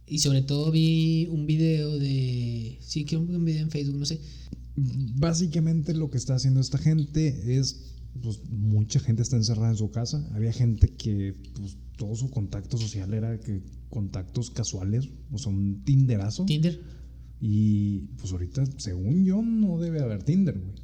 [0.07, 2.79] y sobre todo vi un video de.
[2.81, 4.21] Sí, creo que un video en Facebook, no sé.
[5.17, 9.91] Básicamente lo que está haciendo esta gente es, pues mucha gente está encerrada en su
[9.91, 10.27] casa.
[10.35, 15.83] Había gente que, pues todo su contacto social era que contactos casuales, o sea, un
[15.85, 16.45] tinderazo.
[16.47, 16.81] Tinder.
[17.41, 20.75] Y pues ahorita, según yo, no debe haber Tinder, güey.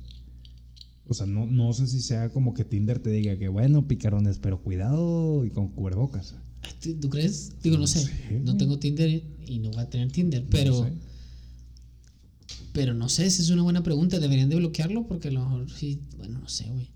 [1.09, 4.38] O sea, no, no sé si sea como que Tinder te diga que, bueno, picarones,
[4.38, 6.35] pero cuidado y con cubrebocas.
[6.83, 7.53] ¿Tú, tú crees?
[7.62, 8.01] Digo, no No sé.
[8.01, 10.73] sé, No tengo Tinder y no voy a tener Tinder, pero.
[10.81, 10.92] No sé.
[12.73, 14.19] Pero no sé, esa es una buena pregunta.
[14.19, 15.07] ¿Deberían de bloquearlo?
[15.07, 16.03] Porque a lo mejor sí.
[16.16, 16.90] Bueno, no sé, güey.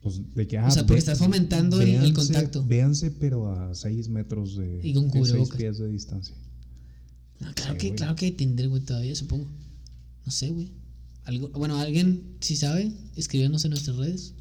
[0.00, 2.64] Pues de que, ah, O sea, porque ve- estás fomentando el- contacto.
[2.64, 4.80] Véanse, pero a 6 metros de.
[4.82, 6.34] Y con de seis pies de distancia.
[7.40, 7.96] No, claro, Sí, que, güey.
[7.96, 9.46] claro que hay Tinder, güey, todavía, supongo.
[10.24, 10.72] No sé, güey.
[11.24, 14.34] Algo, bueno, alguien, si sabe, escríbenos en nuestras redes.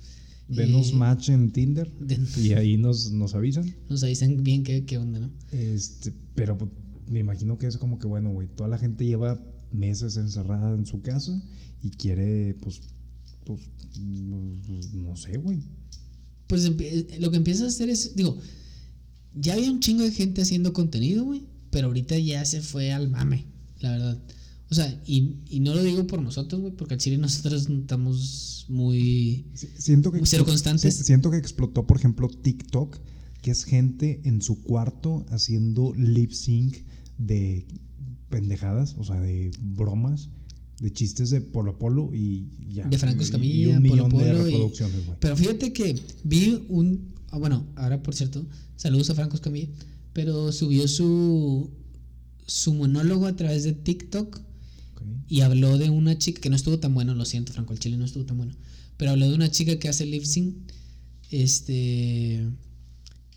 [0.47, 1.91] Denos Eh, match en Tinder
[2.37, 3.75] y ahí nos, nos avisan.
[3.89, 5.31] nos avisan bien qué, qué onda, ¿no?
[5.51, 6.69] Este, pero pues,
[7.07, 10.85] me imagino que es como que, bueno, güey, toda la gente lleva meses encerrada en
[10.85, 11.41] su casa
[11.81, 12.81] y quiere, pues,
[13.45, 13.61] pues,
[13.99, 15.63] mm, no sé, güey.
[16.47, 16.63] Pues
[17.19, 18.37] lo que empieza a hacer es, digo,
[19.33, 21.41] ya había un chingo de gente haciendo contenido, güey,
[21.75, 23.43] pero ahorita ya se fue al mame,
[23.81, 24.17] la verdad.
[24.71, 28.65] O sea, y, y no lo digo por nosotros, güey, porque al chile nosotros estamos
[28.69, 29.45] muy...
[29.55, 30.95] Si- Siento que, Cero constantes.
[30.95, 32.97] si- siento que explotó, por ejemplo, TikTok,
[33.41, 36.77] que es gente en su cuarto haciendo lip sync
[37.17, 37.67] de
[38.29, 40.29] pendejadas, o sea, de bromas,
[40.79, 42.87] de chistes de Polo Polo y ya.
[42.87, 45.17] De Franco Y- Escamilla, y un Polo millón de Polo y- reproducciones, güey.
[45.19, 47.13] Pero fíjate que vi un...
[47.31, 49.67] ah, bueno, ahora por cierto, saludos a Franco Escamilla,
[50.15, 51.69] pero subió su,
[52.47, 54.37] su monólogo a través de TikTok
[54.93, 55.01] Ok.
[55.27, 57.97] y habló de una chica que no estuvo tan bueno, lo siento, Franco, el chile
[57.97, 58.53] no estuvo tan bueno,
[58.95, 60.55] pero habló de una chica que hace lip sync,
[61.31, 62.47] este,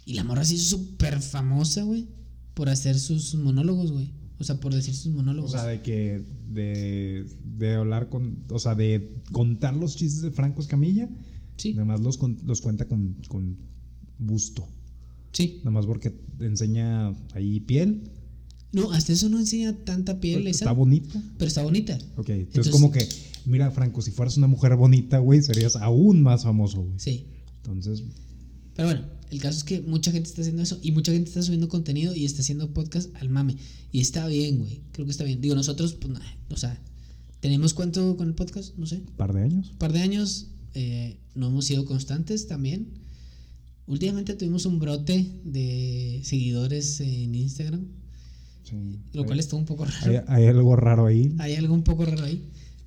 [0.05, 2.07] y la morra se hizo súper famosa, güey,
[2.55, 5.51] por hacer sus monólogos, güey, o sea, por decir sus O monólogos.
[5.51, 6.23] sea, de que.
[6.49, 7.27] De,
[7.59, 8.45] de hablar con.
[8.51, 11.09] O sea, de contar los chistes de Franco Escamilla.
[11.57, 13.57] sí, Nada más los, los cuenta con, con
[14.19, 14.69] busto.
[15.33, 15.57] Sí.
[15.59, 18.03] Nada más porque enseña ahí piel.
[18.73, 21.23] No, hasta eso no enseña tanta piel esa, Está bonita.
[21.39, 21.95] pero está bonita.
[22.17, 23.09] Ok, entonces, Entonces- como que.
[23.47, 26.99] Mira, Franco, si fueras una mujer bonita, güey, serías aún más famoso, güey.
[26.99, 27.27] Sí.
[27.59, 28.03] Entonces.
[28.77, 31.43] Pero bueno, el caso es que mucha gente está haciendo eso y mucha gente está
[31.43, 33.57] subiendo contenido y está haciendo podcast al mame.
[33.91, 34.83] Y está bien, güey.
[34.93, 35.41] Creo que está bien.
[35.41, 36.79] Digo, nosotros, pues, nah, o sea,
[37.41, 38.77] ¿tenemos cuánto con el podcast?
[38.77, 38.97] No sé.
[38.97, 39.71] Un par de años.
[39.71, 40.49] Un par de años.
[40.75, 42.89] eh, no hemos sido constantes también.
[43.89, 47.87] Últimamente tuvimos un brote de seguidores en Instagram,
[48.65, 48.77] Sí.
[49.15, 50.11] lo cual hay, estuvo un poco raro.
[50.11, 51.35] hay- hay algo raro ahí.
[51.39, 52.45] Hay algo un poco raro ahí.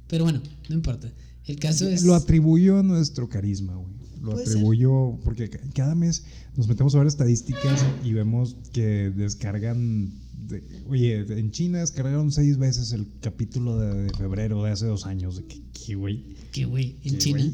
[0.08, 1.12] Pero bueno, no importa.
[1.46, 2.04] El caso es.
[2.04, 3.92] Lo atribuyo a nuestro carisma, güey.
[4.22, 6.24] Lo atribuyo porque ca- cada mes
[6.56, 10.14] nos metemos a ver estadísticas y vemos que descargan.
[10.48, 15.06] de- oye, en China descargaron seis veces el capítulo de, de febrero de hace dos
[15.06, 15.42] años.
[15.86, 16.24] Que, güey.
[16.52, 17.40] Que, güey, en ¿Qué, China.
[17.40, 17.54] güey?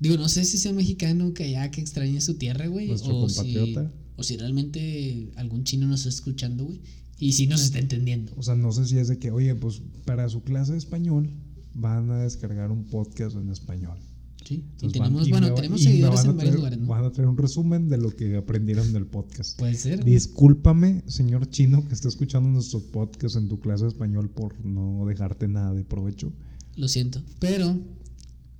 [0.00, 2.88] Digo, no sé si sea un mexicano que allá que extrañe su tierra, güey.
[2.88, 3.92] Nuestro o si, compatriota.
[4.16, 6.80] o si realmente algún chino nos está escuchando, güey.
[7.18, 8.32] Y si nos está entendiendo.
[8.36, 11.28] O sea, no sé si es de que, oye, pues para su clase de español
[11.74, 13.98] van a descargar un podcast en español.
[14.42, 14.64] Sí.
[14.72, 16.86] Entonces y tenemos, van- y bueno, me tenemos y seguidores en varios lugares, ¿no?
[16.86, 19.58] Van a traer un resumen de lo que aprendieron del podcast.
[19.58, 20.02] Puede ser.
[20.02, 25.04] Discúlpame, señor chino, que está escuchando nuestro podcast en tu clase de español por no
[25.06, 26.32] dejarte nada de provecho.
[26.76, 27.22] Lo siento.
[27.38, 27.78] Pero,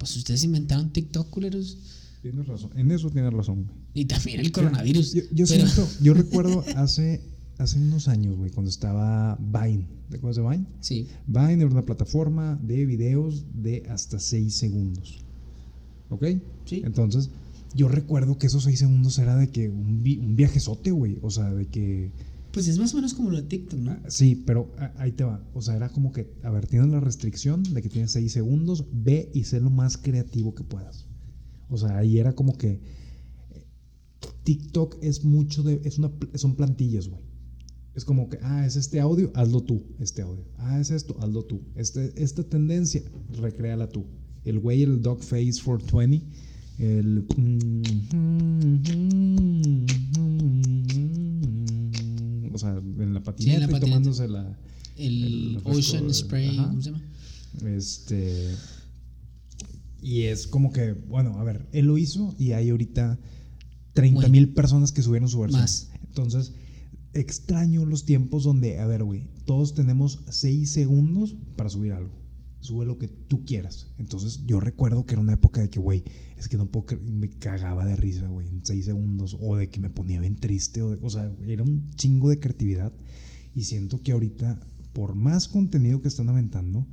[0.00, 1.76] pues ustedes inventaron TikTok, culeros.
[2.22, 2.70] Tienes razón.
[2.74, 3.76] En eso tienes razón, güey.
[3.94, 5.12] Y también el coronavirus.
[5.12, 7.20] Yo, yo Pero- siento, yo recuerdo hace,
[7.58, 9.86] hace unos años, güey, cuando estaba Vine.
[10.08, 10.66] ¿Te acuerdas de Vine?
[10.80, 11.06] Sí.
[11.26, 15.18] Vine era una plataforma de videos de hasta 6 segundos.
[16.08, 16.24] ¿Ok?
[16.64, 16.82] Sí.
[16.84, 17.30] Entonces,
[17.74, 21.18] yo recuerdo que esos 6 segundos era de que un, vi- un viajezote, güey.
[21.22, 22.10] O sea, de que.
[22.52, 23.96] Pues es más o menos como lo de TikTok, ¿no?
[24.08, 25.44] Sí, pero ah, ahí te va.
[25.54, 28.86] O sea, era como que, a ver, tienes la restricción de que tienes 6 segundos,
[28.92, 31.06] ve y sé lo más creativo que puedas.
[31.68, 32.80] O sea, ahí era como que
[33.50, 33.66] eh,
[34.42, 37.22] TikTok es mucho de, es una, son plantillas, güey.
[37.94, 40.44] Es como que, ah, es este audio, hazlo tú, este audio.
[40.58, 41.62] Ah, es esto, hazlo tú.
[41.76, 43.02] Este, esta tendencia,
[43.40, 44.06] recréala tú.
[44.44, 46.26] El güey, el dog face 420,
[46.78, 47.26] el...
[52.52, 53.86] O sea, en la patineta la y patineta.
[53.86, 54.58] tomándose la...
[54.96, 56.68] El, Ocean de- Spray, ajá.
[56.68, 57.02] ¿cómo se llama?
[57.66, 58.54] Este.
[60.02, 63.18] Y es como que, bueno, a ver, él lo hizo y hay ahorita
[63.94, 65.62] 30 mil personas que subieron su versión.
[65.62, 65.90] Más.
[66.06, 66.52] Entonces,
[67.14, 72.19] extraño los tiempos donde, a ver, güey, todos tenemos 6 segundos para subir algo.
[72.60, 73.88] Sube lo que tú quieras.
[73.98, 76.04] Entonces, yo recuerdo que era una época de que, güey,
[76.36, 79.36] es que no puedo me cagaba de risa, güey, en 6 segundos.
[79.40, 80.82] O de que me ponía bien triste.
[80.82, 82.92] O, de, o sea, güey, era un chingo de creatividad.
[83.54, 84.60] Y siento que ahorita,
[84.92, 86.86] por más contenido que están aventando,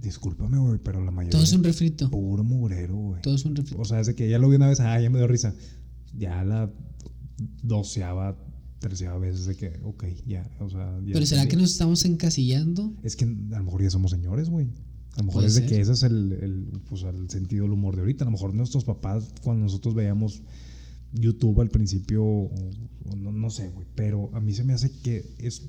[0.00, 2.10] discúlpame, güey, pero la mayoría Todo es es un refrito.
[2.10, 3.22] puro mugrero, güey.
[3.22, 3.80] Todo es un refrito.
[3.80, 5.54] O sea, desde que ya lo vi una vez, ah, ya me dio risa.
[6.12, 6.70] Ya la
[7.62, 8.36] doceava,
[8.82, 10.98] treceava vez de que, ok, ya, o sea.
[11.06, 12.92] ya Pero ¿será que nos estamos encasillando?
[13.02, 14.66] Es que a lo mejor ya somos señores, güey.
[15.14, 15.68] A lo mejor es de ser.
[15.70, 18.24] que ese es el, el, pues, el sentido del humor de ahorita.
[18.24, 20.42] A lo mejor nuestros papás, cuando nosotros veíamos
[21.12, 22.50] YouTube al principio, o-
[23.06, 23.86] o no, no sé, güey.
[23.94, 25.68] Pero a mí se me hace que es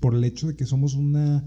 [0.00, 1.44] por el hecho de que somos una.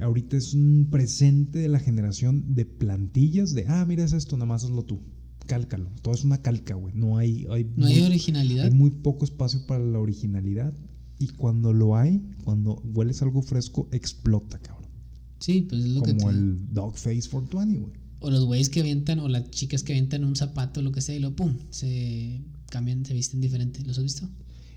[0.00, 4.46] Ahorita es un presente de la generación de plantillas de, ah, mira, es esto, nada
[4.46, 5.00] más hazlo tú.
[5.46, 5.90] Cálcalo.
[6.02, 6.94] Todo es una calca, güey.
[6.94, 7.46] No hay.
[7.50, 8.64] hay No hay muy- originalidad.
[8.66, 10.72] hay muy poco espacio para la originalidad.
[11.18, 14.90] Y cuando lo hay, cuando hueles algo fresco, explota, cabrón.
[15.38, 17.92] Sí, pues es lo que Como el Dog Face 420, güey.
[18.20, 21.14] O los güeyes que avientan, o las chicas que avientan un zapato, lo que sea,
[21.14, 23.82] y luego pum, se cambian, se visten diferente.
[23.84, 24.28] ¿Los has visto?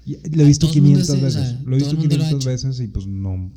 [0.06, 1.50] Y Lo he visto todo el mundo 500 hace- o veces.
[1.50, 2.50] sea, lo he visto el mundo lo ha 500 hecho.
[2.68, 3.52] veces y pues no.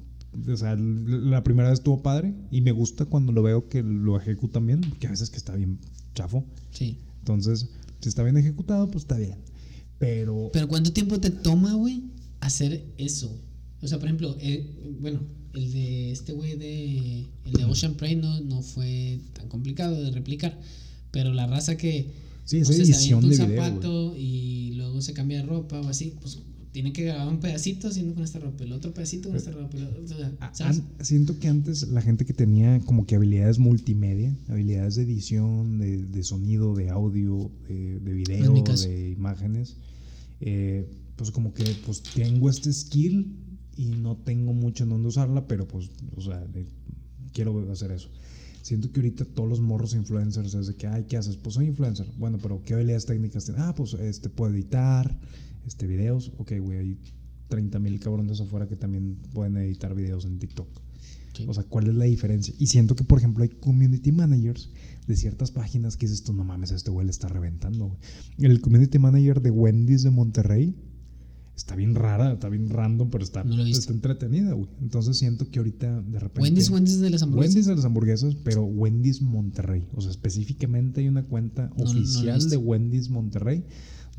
[0.48, 4.16] O sea, la primera vez estuvo padre y me gusta cuando lo veo que lo
[4.16, 5.78] ejecutan bien, porque a veces que está bien
[6.20, 6.44] chafo.
[6.70, 6.98] Sí.
[7.20, 7.68] Entonces,
[8.00, 9.36] si está bien ejecutado, pues está bien.
[9.98, 12.04] Pero, Pero ¿cuánto tiempo te toma, güey,
[12.40, 13.38] hacer eso?
[13.82, 15.20] O sea, por ejemplo, eh, bueno,
[15.54, 17.26] el de este güey de.
[17.44, 20.58] El de Ocean Prey no, no fue tan complicado de replicar.
[21.10, 22.12] Pero la raza que.
[22.44, 23.64] sí, esa se edición avienta de video.
[23.64, 26.38] zapato y luego se cambia de ropa o así, pues
[26.72, 29.76] tiene que grabar un pedacito haciendo con esta ropa, el otro pedacito con esta ropa,
[29.76, 30.82] el otro, o sea, A- ¿sabes?
[31.00, 36.06] siento que antes la gente que tenía como que habilidades multimedia, habilidades de edición, de,
[36.06, 39.76] de sonido, de audio, de, de video, de imágenes,
[40.40, 43.36] eh, pues como que pues tengo este skill
[43.76, 46.46] y no tengo mucho en dónde usarla, pero pues, o sea,
[47.32, 48.08] quiero hacer eso.
[48.62, 51.36] Siento que ahorita todos los morros influencers es de que, ay, ¿qué haces?
[51.36, 52.06] Pues soy influencer.
[52.18, 53.62] Bueno, pero ¿qué habilidades técnicas tienes?
[53.62, 55.18] Ah, pues este puedo editar,
[55.70, 56.32] este videos.
[56.36, 56.98] Ok, güey, hay
[57.48, 60.68] 30 mil cabrones afuera que también pueden editar videos en TikTok.
[61.32, 61.44] Sí.
[61.48, 62.52] O sea, ¿cuál es la diferencia?
[62.58, 64.70] Y siento que, por ejemplo, hay community managers
[65.06, 67.98] de ciertas páginas que dices tú, no mames, este güey le está reventando, güey.
[68.50, 70.74] El community manager de Wendy's de Monterrey
[71.60, 74.68] está bien rara, está bien random, pero está, No está entretenida, güey.
[74.80, 76.40] Entonces siento que ahorita de repente.
[76.40, 77.54] Wendy's, Wendy's de las hamburguesas.
[77.54, 79.86] Wendy's de las hamburguesas, pero Wendy's Monterrey.
[79.94, 83.64] O sea, específicamente hay una cuenta No, oficial de Wendy's Monterrey,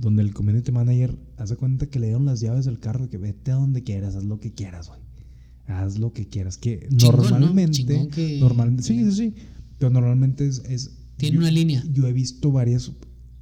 [0.02, 3.18] donde el community manager hace cuenta que le dieron las llaves del carro y que
[3.18, 5.00] vete a donde quieras, haz lo que quieras, güey.
[5.68, 6.58] Haz lo que quieras.
[6.58, 7.30] Que Chingón, ¿no?
[7.30, 7.72] normalmente.
[7.72, 9.34] Chingón que- Normalmente, sí, sí, sí.
[9.78, 10.64] Pero normalmente es.
[10.68, 11.84] es- Tiene yo- una línea.
[11.94, 12.92] Yo he visto varias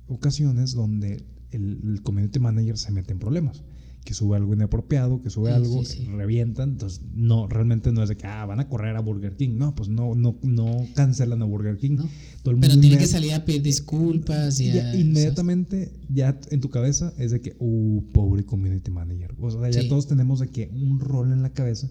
[0.07, 3.63] ocasiones donde el, el community manager se mete en problemas.
[4.05, 6.05] Que sube algo inapropiado, que sube Sí, algo, sí, sí.
[6.05, 6.69] revientan.
[6.71, 9.57] Entonces, no, realmente no es de que ah, van a correr a Burger King.
[9.57, 11.97] No, pues no, no, no cancelan a Burger King.
[11.97, 12.09] ¿no?
[12.41, 16.69] Todo el Pero tiene que salir a pedir disculpas y a- inmediatamente ya en tu
[16.69, 19.35] cabeza es de que, uh, pobre community manager.
[19.39, 21.87] O sea, ya todos tenemos de que un rol en la cabeza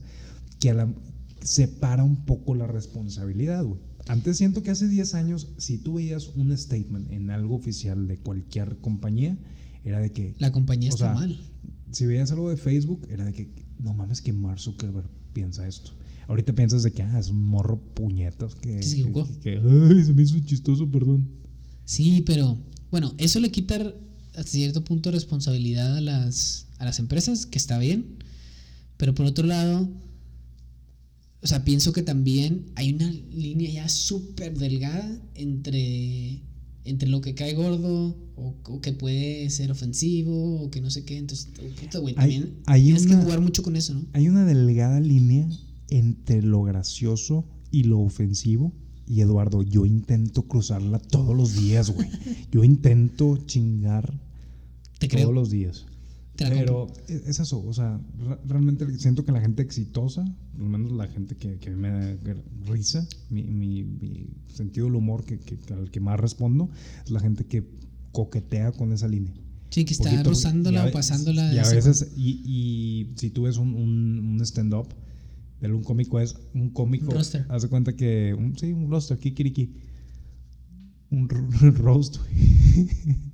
[0.58, 0.94] que a la-
[1.40, 3.80] separa un poco la responsabilidad, güey.
[4.08, 8.16] Antes siento que hace 10 años, si tú veías un statement en algo oficial de
[8.18, 9.38] cualquier compañía,
[9.84, 11.38] era de que, La compañía está sea, mal.
[11.92, 13.48] Si veías algo de Facebook, era de que,
[13.80, 15.92] no mames que Mark Zuckerberg piensa esto.
[16.26, 19.26] Ahorita piensas de que, ah, es un morro puñetas que, se equivocó.
[19.40, 21.26] que- que, ay, se me hizo chistoso, perdón.
[21.84, 22.58] Sí, pero
[22.90, 23.94] bueno, eso le quita
[24.34, 28.18] hasta cierto punto responsabilidad a las, a las empresas, que está bien.
[28.98, 29.88] Pero por otro lado,
[31.40, 36.42] o sea, pienso que también hay una línea ya súper delgada entre,
[36.88, 41.18] entre lo que cae gordo o, que puede ser ofensivo o que no sé qué.
[41.18, 41.48] Entonces,
[41.80, 44.06] puta, güey, también tienes que jugar mucho con eso, ¿no?
[44.12, 45.48] Hay una delgada línea
[45.90, 48.72] entre lo gracioso y lo ofensivo.
[49.06, 52.08] Y Eduardo, yo intento cruzarla todos los días, güey.
[52.52, 54.20] Yo intento chingar
[54.98, 55.86] todos los días.
[56.38, 58.00] Pero es eso, o sea,
[58.46, 60.24] realmente siento que la gente exitosa,
[60.56, 62.16] al menos la gente que, que me da
[62.66, 66.70] risa, mi, mi, sentido del humor que, que, al que más respondo,
[67.04, 67.68] es la gente que
[68.12, 69.34] coquetea con esa línea.
[69.70, 71.52] Sí, que está rozándola o pasándola.
[71.52, 74.88] Y a veces, y, y, si tú ves un, un, un stand-up,
[75.60, 77.12] de un cómico es un cómico.
[77.12, 79.72] Un de cuenta que, un, sí, un roster, kikiriki
[81.10, 81.28] un
[81.76, 82.18] roast,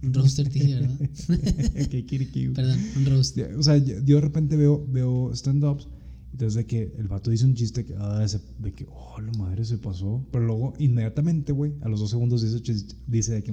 [0.02, 0.98] Un roaster dije, ¿verdad?
[2.54, 3.38] Perdón, un roast.
[3.56, 5.88] O sea, yo de repente veo, veo stand-ups
[6.34, 8.26] entonces que el vato dice un chiste que, ah,
[8.58, 10.26] de que, oh, la madre se pasó.
[10.32, 13.52] Pero luego, inmediatamente, güey, a los dos segundos dice, dice de que,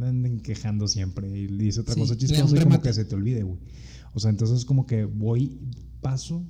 [0.00, 1.28] anden quejando siempre.
[1.36, 3.58] Y dice otra cosa chistosa y como que se te olvide, güey.
[4.14, 5.58] O sea, entonces como que voy,
[6.00, 6.44] paso,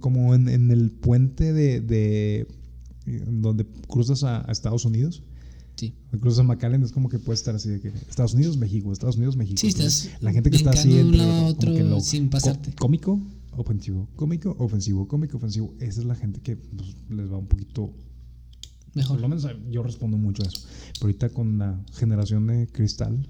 [0.00, 2.48] como en, en el puente de, de
[3.30, 5.22] donde cruzas a Estados Unidos
[5.76, 5.94] Sí.
[6.12, 9.36] Incluso McAllen es como que puede estar así de que Estados Unidos, México, Estados Unidos,
[9.36, 9.58] México.
[9.58, 12.72] Sí, estás la gente que está así de un lado a otro sin pasarte.
[12.74, 13.20] Cómico,
[13.56, 15.74] ofensivo, cómico, ofensivo, cómico, ofensivo.
[15.80, 17.94] Esa es la gente que pues, les va un poquito
[18.94, 19.16] mejor.
[19.16, 20.60] Por lo menos yo respondo mucho a eso.
[20.94, 23.28] Pero ahorita con la generación de cristal,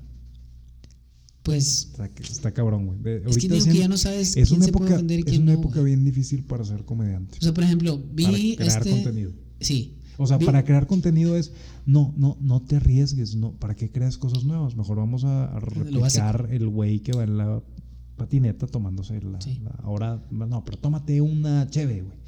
[1.42, 3.22] pues está, está cabrón, güey.
[3.26, 6.44] Es que digo que ya no sabes es una época, Es una época bien difícil
[6.44, 7.38] para ser comediante.
[7.40, 8.36] O sea, por ejemplo, vi para
[8.70, 9.32] crear este, contenido.
[9.60, 11.52] Sí, o sea, para crear contenido es,
[11.86, 14.76] no, no, no te arriesgues, no, ¿para qué creas cosas nuevas?
[14.76, 17.62] Mejor vamos a, replicar el güey que va en la
[18.16, 19.38] patineta tomándose la,
[19.82, 22.18] ahora, no, pero tómate una cheve, güey.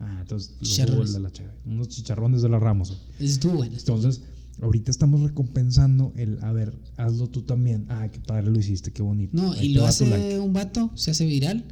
[0.00, 0.56] Ah, entonces,
[0.88, 3.02] los de la cheve, unos chicharrones de la Ramos.
[3.18, 3.76] Es tú, bueno.
[3.76, 4.22] Entonces,
[4.62, 7.86] ahorita estamos recompensando el, a ver, hazlo tú también.
[7.90, 9.36] Ah, qué padre lo hiciste, qué bonito.
[9.36, 11.64] No, y lo hace un vato, se hace viral,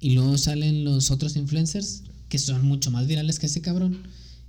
[0.00, 3.98] y luego salen los otros influencers que son mucho más virales que ese cabrón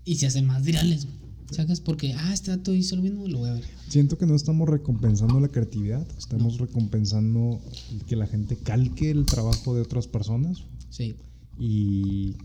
[0.06, 1.08] y se hacen más virales,
[1.52, 1.80] ¿Sacas?
[1.80, 3.64] Porque, ah, este dato hizo lo mismo, lo voy a ver.
[3.88, 7.62] Siento que no estamos recompensando la creatividad, estamos recompensando
[8.08, 10.64] que la gente calque el trabajo de otras personas.
[10.90, 11.16] Sí.
[11.60, 12.36] Y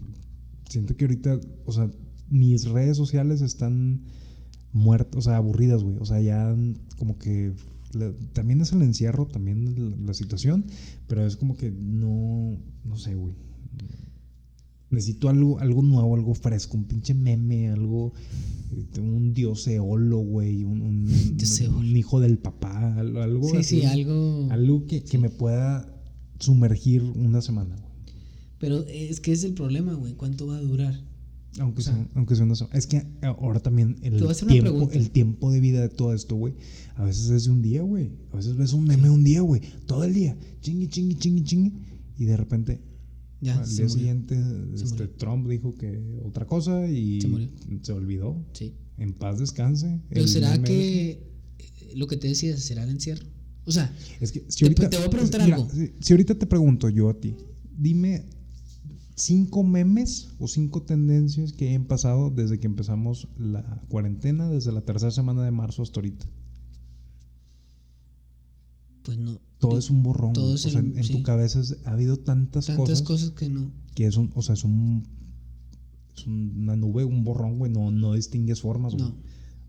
[0.68, 1.90] siento que ahorita, o sea,
[2.28, 4.02] mis redes sociales están
[4.72, 5.96] muertas, o sea, aburridas, güey.
[5.98, 6.54] O sea, ya
[6.98, 7.54] como que
[8.34, 10.66] también es el encierro, también la, la, situación,
[11.08, 13.34] pero es como que no, no sé, güey.
[14.90, 18.12] Necesito algo, algo nuevo, algo fresco, un pinche meme, algo,
[18.76, 24.48] este, un dios eolo, güey, un, un, hijo del papá, algo sí, Sí, algo.
[24.50, 25.88] Algo que, que me pueda
[26.38, 27.90] sumergir una semana, güey.
[28.58, 30.94] Pero es que es el problema, güey, ¿cuánto va a durar?
[31.58, 32.78] Aunque, sea, aunque sea una semana.
[32.78, 36.54] Es que ahora también el tiempo, el tiempo de vida de todo esto, güey,
[36.94, 38.12] a veces es de un día, güey.
[38.32, 39.62] A veces ves un meme un día, güey.
[39.86, 40.36] Todo el día.
[40.60, 41.72] Chingui, chingui, chingui, chingui.
[42.18, 42.80] Y de repente,
[43.48, 44.38] al día siguiente,
[44.74, 47.20] este, Trump dijo que otra cosa y
[47.82, 48.44] se, olvidó.
[48.52, 48.74] Sí.
[48.98, 50.00] En paz descanse.
[50.10, 51.10] Pero será que
[51.58, 53.26] eh, lo que te decía será el encierro.
[53.64, 55.68] O sea, es que si ahorita, te, voy a preguntar algo.
[56.00, 57.34] Si, ahorita te pregunto yo a ti,
[57.76, 58.26] dime
[59.14, 64.82] cinco memes o cinco tendencias que hayan pasado desde que empezamos la cuarentena, desde la
[64.82, 66.26] tercera semana de marzo hasta ahorita.
[69.02, 70.32] Pues no todo es un borrón.
[70.36, 73.02] o sea, en, tu cabeza ha habido tantas, tantas cosas.
[73.02, 73.70] cosas que no.
[73.94, 75.06] Que es un, o sea, es un.
[76.16, 77.70] Es una nube, un borrón, güey.
[77.70, 79.04] No, no distingues formas, güey.
[79.04, 79.16] No.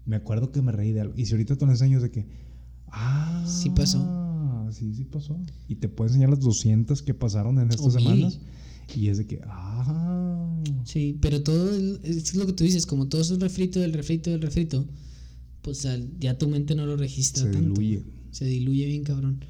[0.06, 1.14] Me acuerdo que me reí de algo.
[1.18, 2.28] Y si ahorita te lo enseño es de que.
[2.88, 3.46] Ah.
[3.46, 4.70] Sí pasó.
[4.72, 5.38] Sí, sí pasó.
[5.68, 8.40] Y te puedo enseñar las 200 que pasaron en estas semanas.
[8.96, 9.42] Y es de que.
[9.46, 10.64] Ah.
[10.86, 12.86] Sí, pero todo es lo que tú dices.
[12.86, 14.88] Como todo es un refrito del refrito del refrito.
[15.62, 15.86] Pues
[16.20, 17.74] ya tu mente no lo registra Se tanto.
[17.74, 18.06] diluye.
[18.32, 19.44] Se diluye bien, cabrón.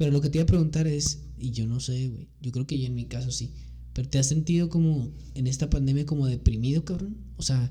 [0.00, 2.66] Pero lo que te iba a preguntar es, y yo no sé, güey, yo creo
[2.66, 3.52] que yo en mi caso sí,
[3.92, 7.18] pero ¿te has sentido como en esta pandemia como deprimido, cabrón?
[7.36, 7.70] O sea,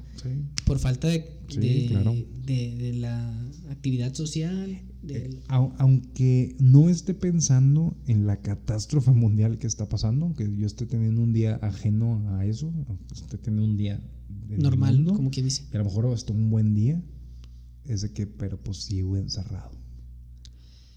[0.63, 4.79] por falta de, de, la actividad social.
[5.07, 10.85] Eh, aunque no esté pensando en la catástrofe mundial que está pasando, aunque yo esté
[10.85, 12.71] teniendo un día ajeno a eso,
[13.11, 14.03] esté teniendo un día
[14.49, 15.65] normal, como quien dice.
[15.73, 17.03] Y a lo mejor hasta un buen día,
[17.85, 19.79] es de que, pero pues sigo encerrado.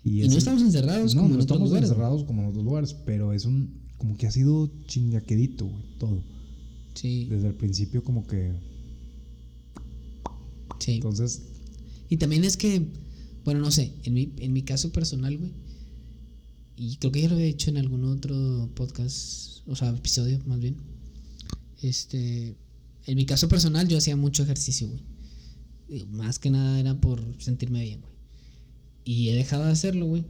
[0.04, 3.44] Y, no estamos encerrados no, como no estamos encerrados como en otros lugares, pero es
[3.44, 6.22] un como que ha sido chingaquedito, güey, todo.
[6.94, 7.26] Sí.
[7.30, 8.52] Desde el principio como que
[10.78, 10.94] Sí.
[10.94, 11.42] Entonces,
[12.08, 12.88] Y también es que,
[13.44, 15.52] bueno, no sé, en mi, en mi caso personal, güey,
[16.76, 20.58] y creo que ya lo he hecho en algún otro podcast, o sea, episodio más
[20.58, 20.76] bien.
[21.80, 22.56] Este,
[23.06, 26.06] en mi caso personal yo hacía mucho ejercicio, güey.
[26.06, 28.11] Más que nada era por sentirme bien, güey.
[29.04, 30.24] Y he dejado de hacerlo, güey.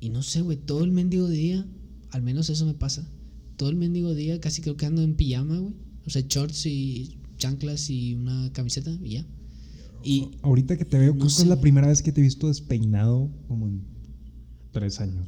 [0.00, 1.66] Y no sé, güey, todo el mendigo día,
[2.10, 3.08] al menos eso me pasa.
[3.56, 5.74] Todo el mendigo día casi creo que ando en pijama, güey.
[6.06, 9.26] O sea, shorts y chanclas y una camiseta y ya.
[10.02, 12.48] Y ahorita que te veo, creo que es la primera vez que te he visto
[12.48, 13.82] despeinado como en
[14.70, 15.26] tres años.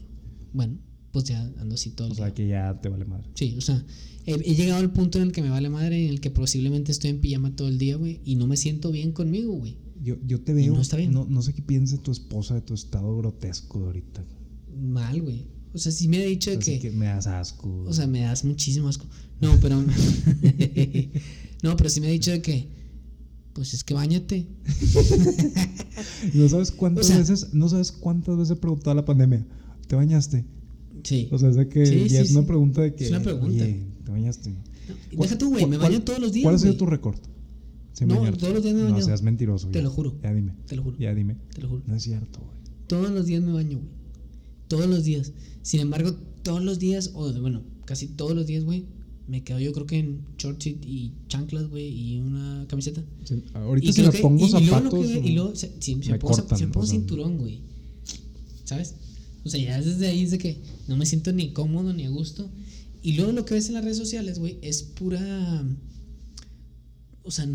[0.53, 0.79] Bueno,
[1.13, 3.31] pues ya ando así todo el O sea, que ya te vale madre.
[3.35, 3.83] Sí, o sea,
[4.27, 7.11] he, llegado al punto en el que me vale madre, en el que posiblemente estoy
[7.11, 9.79] en pijama todo el día, güey, y no me siento bien conmigo, güey.
[10.03, 10.75] Yo, yo te veo.
[10.75, 11.13] no está bien.
[11.13, 14.25] No, sé qué piensa tu esposa de tu estado grotesco de ahorita.
[14.77, 15.47] Mal, güey.
[15.73, 16.91] O sea, sí me ha dicho de que, que.
[16.91, 17.85] me das asco.
[17.87, 19.07] O sea, me das muchísimo asco.
[19.41, 19.83] No, pero.
[21.63, 22.69] no, pero sí me ha dicho de que.
[23.53, 24.47] Pues es que bañate.
[26.35, 27.55] no sabes cuántas veces.
[27.55, 29.47] No sabes cuántas veces he preguntado la pandemia.
[29.87, 30.45] ¿Te bañaste?
[31.03, 31.29] Sí.
[31.31, 33.05] O sea, es de que ya es una pregunta de que.
[33.05, 33.65] Es una pregunta.
[33.65, 34.55] ¿te bañaste?
[35.11, 36.45] deja tú, güey, me baño todos los días.
[36.45, 37.19] ¿Cuál ha sido tu récord?
[38.01, 38.99] No, todos los días me baño.
[38.99, 39.69] No seas mentiroso.
[39.69, 40.19] Te lo juro.
[40.23, 40.53] Ya dime.
[40.67, 40.99] Te lo juro.
[40.99, 41.37] Ya dime.
[41.55, 41.83] Te lo juro.
[41.87, 42.57] No es cierto, güey.
[42.87, 43.91] Todos los días me baño, güey.
[44.69, 45.33] Todos los días.
[45.63, 48.85] Sin embargo, todos los días, o bueno, casi todos los días, güey,
[49.29, 53.03] me quedo yo creo que en shorts y chanclas, güey, y una camiseta.
[53.55, 55.07] ahorita si me pongo zapatos.
[55.25, 56.37] Y, luego, si, me, pongo,
[56.73, 57.61] pongo cinturón, güey.
[58.65, 58.95] ¿Sabes?
[59.45, 62.11] O sea, ya desde ahí es de que no me siento ni cómodo ni a
[62.11, 62.51] gusto.
[63.03, 65.65] Y luego lo que ves en las redes sociales, güey, es pura.
[67.23, 67.49] O sea,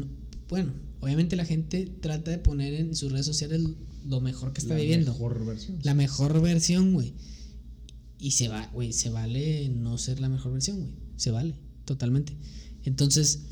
[0.51, 3.61] bueno, obviamente la gente trata de poner en sus redes sociales
[4.05, 5.11] lo mejor que está viviendo.
[5.11, 5.79] La mejor versión.
[5.81, 7.13] La mejor versión, güey.
[8.19, 10.91] Y se va, güey, se vale no ser la mejor versión, güey.
[11.15, 12.33] Se vale, totalmente.
[12.83, 13.43] Entonces,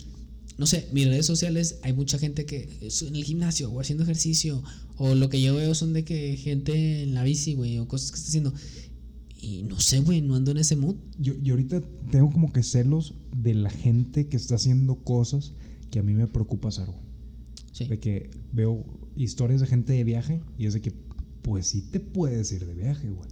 [0.57, 4.61] no sé, mis redes sociales hay mucha gente que en el gimnasio o haciendo ejercicio
[4.97, 8.11] o lo que yo veo son de que gente en la bici, güey, o cosas
[8.11, 8.53] que está haciendo.
[9.41, 10.97] Y no sé, güey, no ando en ese mood.
[11.17, 11.81] Yo, yo ahorita
[12.11, 15.53] tengo como que celos de la gente que está haciendo cosas
[15.89, 17.09] que a mí me preocupa hacer, güey.
[17.71, 17.85] Sí.
[17.85, 18.85] De que veo
[19.15, 20.93] historias de gente de viaje y es de que,
[21.41, 23.29] pues sí te puedes ir de viaje, güey.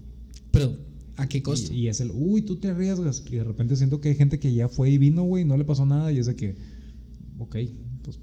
[0.51, 0.77] Pero,
[1.15, 1.73] ¿a qué costo?
[1.73, 3.23] Y, es el, uy, tú te arriesgas.
[3.29, 5.65] Y de repente siento que hay gente que ya fue y vino, güey, no le
[5.65, 6.55] pasó nada y es de que,
[7.39, 7.55] ok,
[8.03, 8.19] pues,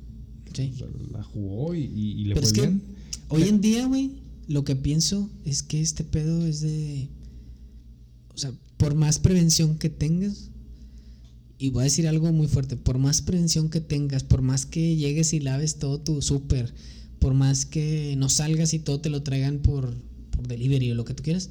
[0.55, 0.75] sí.
[0.79, 2.81] pues la jugó y, y, le Pero fue es bien.
[2.81, 2.95] Que
[3.29, 4.13] Hoy en día, güey,
[4.49, 7.09] lo que pienso es que este pedo es de.
[8.35, 10.51] O sea, por más prevención que tengas,
[11.59, 14.97] y voy a decir algo muy fuerte, por más prevención que tengas, por más que
[14.97, 16.73] llegues y laves todo tu súper,
[17.19, 19.95] por más que no salgas y todo te lo traigan por,
[20.31, 21.51] por delivery o lo que tú quieras,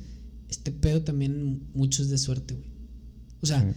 [0.49, 2.67] este pedo también mucho es de suerte, güey.
[3.41, 3.75] O sea,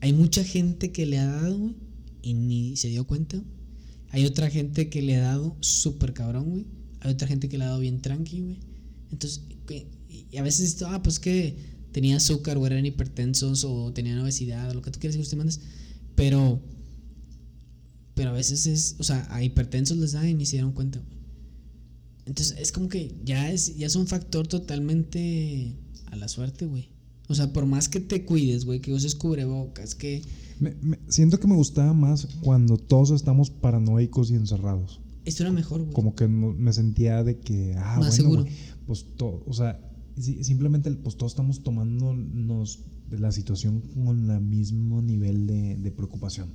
[0.00, 1.74] hay mucha gente que le ha dado, güey,
[2.22, 3.42] y ni se dio cuenta.
[4.10, 6.66] Hay otra gente que le ha dado súper cabrón, güey
[7.02, 8.58] hay otra gente que le ha dado bien tranqui, güey.
[9.10, 9.42] Entonces,
[10.30, 11.56] y a veces esto, ah, pues que
[11.92, 15.36] tenía azúcar o eran hipertensos o tenían obesidad o lo que tú quieras que usted
[15.36, 15.60] mandes.
[16.14, 16.60] Pero,
[18.14, 20.98] pero a veces es, o sea, a hipertensos les da y ni se dieron cuenta,
[20.98, 21.22] güey.
[22.24, 25.74] Entonces, es como que ya es, ya es un factor totalmente
[26.06, 26.88] a la suerte, güey.
[27.28, 30.22] O sea, por más que te cuides, güey, que uses cubrebocas, que...
[31.08, 35.00] siento que me gustaba más cuando todos estamos paranoicos y encerrados.
[35.24, 35.92] Esto era mejor, güey.
[35.94, 38.44] Como que me sentía de que, ah, Más seguro.
[38.86, 39.80] pues todo, o sea,
[40.18, 46.48] simplemente pues todos estamos tomándonos la situación con el mismo nivel de, preocupación.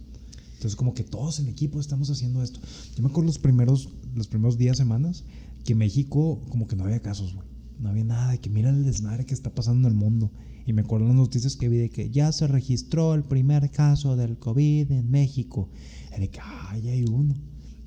[0.56, 2.60] Entonces como que todos en equipo estamos haciendo esto.
[2.96, 5.24] Yo me acuerdo los primeros, los primeros días, semanas,
[5.64, 7.48] que México como que no había casos, güey.
[7.80, 10.32] No había nada, de que mira el desmadre que está pasando en el mundo.
[10.66, 14.16] Y me acuerdo las noticias que vi de que ya se registró el primer caso
[14.16, 15.70] del COVID en México.
[16.16, 17.36] Y de que, ya hay uno.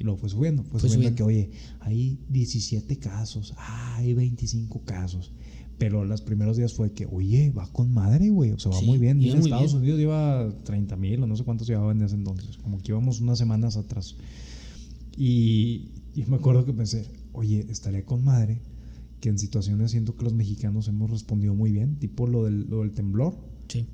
[0.01, 5.31] Y luego fue subiendo, fue, subiendo, que, oye, hay 17 casos, ah, hay 25 casos.
[5.77, 8.53] Pero los primeros días fue que, oye, va con madre, güey.
[8.53, 9.23] O sea, va muy bien.
[9.23, 12.57] en Estados Unidos lleva 30 mil o no sé cuántos llevaba en ese entonces.
[12.57, 14.17] Como que íbamos unas semanas atrás.
[15.19, 18.63] Y, y me acuerdo que pensé, oye, estaría con madre
[19.21, 22.81] que en situaciones siento que los mexicanos hemos respondido muy bien, tipo lo del, lo
[22.81, 23.37] del temblor.
[23.69, 23.87] Sí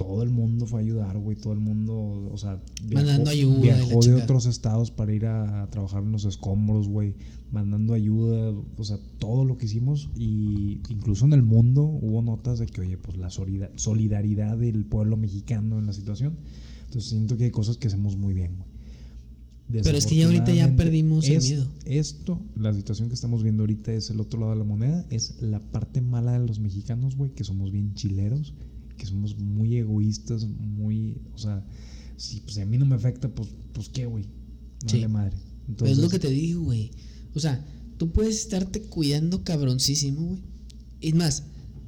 [0.00, 1.36] todo el mundo fue a ayudar, güey.
[1.36, 5.68] Todo el mundo, o sea, viajó, mandando ayuda viajó de otros estados para ir a,
[5.68, 7.16] trabajar en los escombros, güey.
[7.52, 10.08] Mandando ayuda, o sea, todo lo que hicimos.
[10.16, 15.18] Y incluso en el mundo hubo notas de que, oye, pues la solidaridad del pueblo
[15.18, 16.38] mexicano en la situación.
[16.86, 19.82] Entonces siento que hay cosas que hacemos muy bien, güey.
[19.84, 21.68] Pero es que ya ahorita ya perdimos el miedo.
[21.84, 25.04] Esto, la situación que estamos viendo ahorita es el otro lado de la moneda.
[25.10, 28.54] Es la parte mala de los mexicanos, güey, que somos bien chileros
[29.00, 31.64] que somos muy egoístas, muy, o sea,
[32.18, 34.26] si pues, a mí no me afecta, pues, pues qué, güey,
[34.82, 35.08] no sí.
[35.08, 35.38] madre.
[35.66, 36.90] Entonces, es lo que te digo, güey.
[37.34, 37.64] O sea,
[37.96, 40.42] tú puedes estarte cuidando cabroncísimo, güey.
[41.00, 41.44] Y más,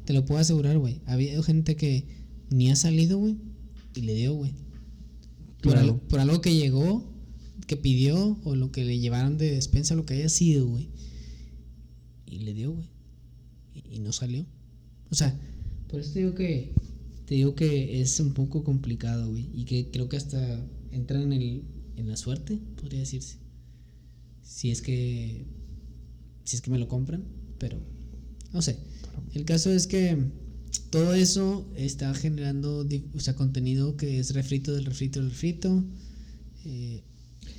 [0.06, 1.02] te lo puedo asegurar, güey.
[1.04, 2.06] Ha habido gente que
[2.48, 3.36] ni ha salido, güey,
[3.94, 4.54] y le dio, güey.
[5.62, 5.80] Por, Claro.
[5.80, 7.12] algo, por algo que llegó,
[7.66, 10.88] que pidió, o lo que le llevaron de despensa, lo que haya sido, güey.
[12.24, 12.88] Y le dio, güey.
[13.74, 14.46] Y, y no salió.
[15.10, 15.38] O sea,
[15.88, 16.72] por eso te digo que.
[17.32, 19.48] Te digo que es un poco complicado, güey.
[19.54, 20.38] Y que creo que hasta
[20.90, 21.62] entra en, el,
[21.96, 23.38] en la suerte, podría decirse.
[24.42, 25.46] Si es que.
[26.44, 27.24] Si es que me lo compran.
[27.58, 27.78] Pero.
[28.52, 28.76] No sé.
[29.32, 30.18] El caso es que
[30.90, 35.82] todo eso está generando o sea, contenido que es refrito del refrito del refrito.
[36.66, 37.00] eh,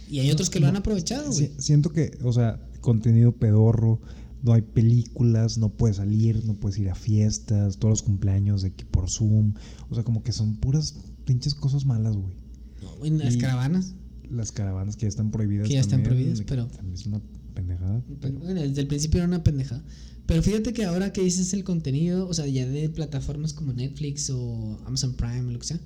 [0.08, 1.48] y hay otros que lo han aprovechado, güey.
[1.48, 4.02] Si- siento que, o sea, contenido pedorro,
[4.44, 8.74] no hay películas, no puedes salir, no puedes ir a fiestas, todos los cumpleaños de
[8.74, 9.54] que por Zoom,
[9.90, 12.36] o sea, como que son puras pinches cosas malas, güey.
[12.82, 13.94] No, güey, en las Y- caravanas.
[14.30, 15.68] Las caravanas que ya están prohibidas.
[15.68, 17.22] Que ya están también, prohibidas, pero- También es una
[17.54, 18.04] pendejada.
[18.20, 19.84] pero- Bueno, desde el principio era una pendejada.
[20.26, 24.30] Pero fíjate que ahora que dices el contenido, o sea, ya de plataformas como Netflix
[24.30, 25.80] o Amazon Prime o lo que sea,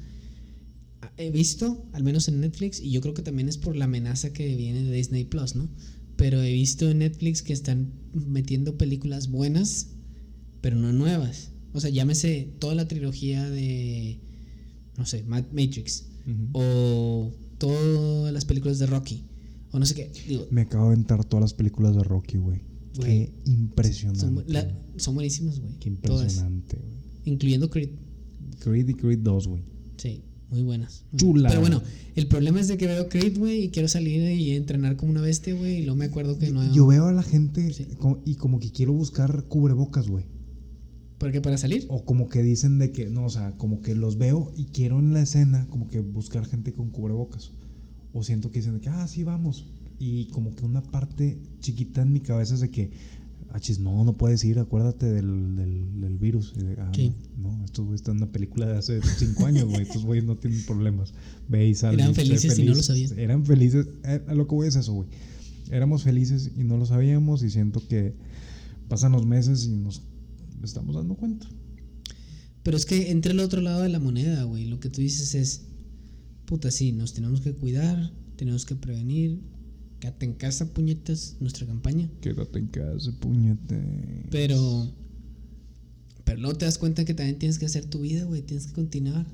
[1.18, 4.32] he visto, al menos en Netflix, y yo creo que también es por la amenaza
[4.34, 5.68] que viene de Disney Plus, ¿no?
[6.18, 9.92] Pero he visto en Netflix que están metiendo películas buenas,
[10.62, 11.52] pero no nuevas.
[11.74, 14.20] O sea, llámese toda la trilogía de,
[14.98, 16.08] no sé, Ma- Matrix,
[16.54, 19.24] o todas las películas de Rocky,
[19.72, 20.12] o no sé qué.
[20.28, 22.62] Digo, Me acabo de aventar todas las películas de Rocky, güey.
[23.00, 24.20] Qué impresionante.
[24.22, 25.78] son, la- son buenísimas, güey.
[25.80, 26.98] Qué impresionante, güey.
[27.26, 27.92] Incluyendo Creed.
[28.60, 29.62] Creed y Creed 2, güey.
[29.98, 31.04] Sí, muy buenas.
[31.16, 31.50] Chula.
[31.50, 31.82] Pero bueno,
[32.16, 35.22] el problema es de que veo Creed, güey, y quiero salir y entrenar como una
[35.22, 36.74] bestia, güey, y luego me acuerdo que no.
[36.74, 37.88] Yo veo a la gente Sí.
[38.26, 40.26] y como que quiero buscar cubrebocas, güey.
[41.18, 41.42] ¿Por qué?
[41.42, 41.86] ¿Para salir?
[41.90, 45.00] O como que dicen de que, no, o sea, como que los veo y quiero
[45.00, 47.52] en la escena como que buscar gente con cubrebocas.
[48.14, 49.66] O siento que dicen de que, ah, sí, vamos.
[50.00, 52.92] Y como que una parte chiquita en mi cabeza es de que,
[53.50, 56.54] ah, chis, no, no puedes ir, acuérdate del, del, del virus.
[56.56, 57.14] Y de, ah, Sí.
[57.38, 59.82] no, estos güeyes están en una película de hace cinco años, güey.
[59.84, 61.14] Estos güeyes no tienen problemas.
[61.48, 61.96] Ve y sal.
[62.00, 63.18] Eran felices y no lo sabían.
[63.20, 63.88] Eran felices.
[64.06, 65.10] Eh, A lo que voy es eso, güey.
[65.72, 68.16] Éramos felices y no lo sabíamos y siento que
[68.88, 70.02] pasan los meses y nos
[70.64, 71.48] estamos dando cuenta.
[72.64, 75.36] Pero es que entre el otro lado de la moneda, güey, lo que tú dices
[75.36, 75.64] es,
[76.46, 79.42] puta, sí, nos tenemos que cuidar, tenemos que prevenir,
[80.00, 82.10] quédate en casa, puñetas, nuestra campaña.
[82.22, 84.26] Quédate en casa, puñete.
[84.30, 84.92] Pero,
[86.24, 88.74] pero luego te das cuenta que también tienes que hacer tu vida, güey, tienes que
[88.74, 89.26] continuar.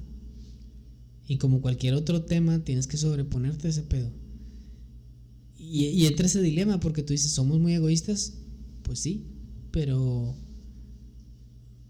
[1.27, 4.09] Y como cualquier otro tema, tienes que sobreponerte a ese pedo.
[5.57, 8.33] Y, y entra ese dilema, porque tú dices, ¿somos muy egoístas?
[8.83, 9.27] Pues sí,
[9.71, 10.35] pero.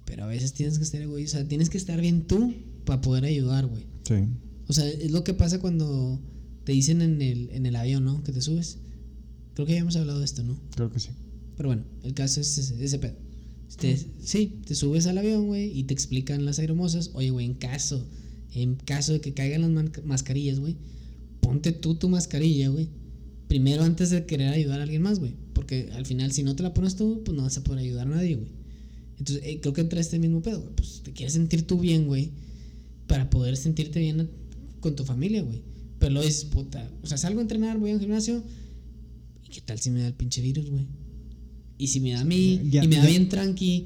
[0.06, 2.54] Pero a veces tienes que estar egoísta, o sea, tienes que estar bien tú
[2.86, 3.88] para poder ayudar, güey.
[4.08, 4.16] Sí.
[4.68, 6.22] O sea, es lo que pasa cuando
[6.64, 8.24] te dicen en el, en el avión, ¿no?
[8.24, 8.78] Que te subes.
[9.54, 10.60] Creo que ya hemos hablado de esto, ¿no?
[10.76, 11.10] Creo que sí.
[11.58, 13.16] Pero bueno, el caso es ese, ese pedo.
[13.78, 17.12] Te- sí, te subes al avión, güey, y te explican las aeromosas.
[17.14, 18.06] Oye, güey, en caso,
[18.54, 20.76] en caso de que caigan las mascarillas, güey,
[21.42, 22.88] ponte tú tu mascarilla, güey.
[23.48, 25.34] Primero antes de querer ayudar a alguien más, güey.
[25.54, 28.08] Porque al final, si no te la pones tú, pues no vas a poder ayudar
[28.08, 28.50] a nadie, güey.
[29.20, 30.76] Entonces, eh, creo que entra este mismo pedo, güey.
[30.76, 32.32] Pues te quieres sentir tú bien, güey,
[33.08, 34.30] para poder sentirte bien
[34.80, 35.62] con tu familia, güey.
[36.04, 38.44] Pero luego dices, puta, o sea, salgo a entrenar, voy al gimnasio,
[39.46, 40.86] ¿y qué tal si me da el pinche virus, güey?
[41.78, 43.86] Y si me da a mí, Ya- y me da bien tranqui,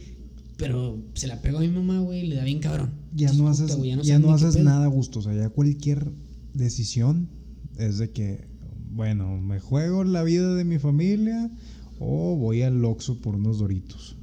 [0.57, 2.89] pero se la pego a mi mamá, güey, le da bien cabrón.
[3.13, 5.20] Ya Entonces, no puta, haces, ya no, nada a gusto.
[5.20, 6.11] O sea, ya cualquier
[6.55, 7.30] decisión
[7.78, 8.47] es de que,
[8.91, 11.51] bueno, me juego la vida de mi familia
[11.99, 14.15] o voy al Oxxo por unos doritos.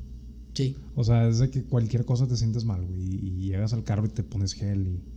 [0.54, 3.00] Sí, O sea, es de que cualquier cosa te sientes mal, güey.
[3.02, 5.13] Y, y llegas al carro y te pones gel y...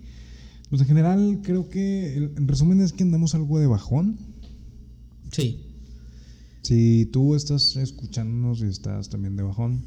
[0.70, 4.18] Pues en general creo que, el- en resumen es que andamos algo de bajón.
[5.32, 5.64] sí.
[6.64, 9.84] Si tú estás escuchándonos y estás también de bajón,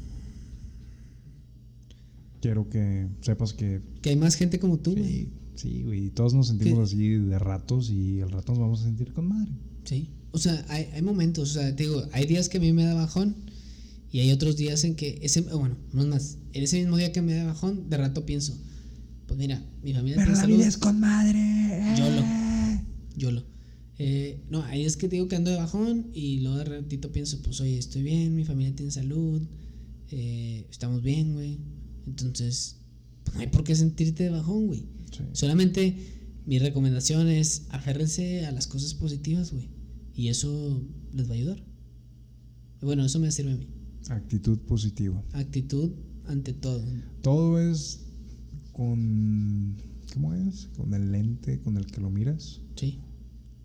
[2.41, 5.03] quiero que sepas que Que hay más gente como tú, güey.
[5.05, 8.85] sí, sí, güey, todos nos sentimos así de ratos y al rato nos vamos a
[8.85, 9.51] sentir con madre.
[9.83, 10.09] Sí.
[10.31, 12.83] O sea, hay, hay momentos, o sea, te digo, hay días que a mí me
[12.83, 13.35] da bajón
[14.11, 17.11] y hay otros días en que, ese, bueno, no es más, en ese mismo día
[17.11, 18.57] que me da bajón, de rato pienso,
[19.31, 21.95] pues mira, mi familia Pero tiene la salud, vida es con madre.
[21.97, 22.21] YOLO.
[23.15, 23.45] YOLO.
[23.97, 27.13] Eh, no, ahí es que te digo que ando de bajón y luego de ratito
[27.13, 29.41] pienso, pues oye, estoy bien, mi familia tiene salud,
[30.09, 31.59] eh, estamos bien, güey.
[32.05, 32.81] Entonces,
[33.23, 34.89] pues, no hay por qué sentirte de bajón, güey.
[35.13, 35.23] Sí.
[35.31, 35.95] Solamente
[36.45, 39.69] mi recomendación es aférrense a las cosas positivas, güey.
[40.13, 41.63] Y eso les va a ayudar.
[42.81, 43.69] Bueno, eso me sirve a mí.
[44.09, 45.23] Actitud positiva.
[45.31, 45.93] Actitud
[46.25, 46.83] ante todo.
[47.21, 48.10] Todo es
[48.73, 49.75] con.
[50.13, 50.67] ¿Cómo es?
[50.75, 52.59] Con el lente con el que lo miras.
[52.75, 52.99] Sí.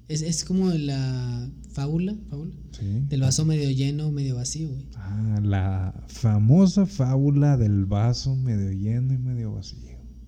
[0.08, 2.84] Es, es como la fábula, fábula Sí.
[3.08, 4.86] del vaso medio lleno, medio vacío, güey.
[4.94, 9.78] Ah, la famosa fábula del vaso medio lleno y medio vacío.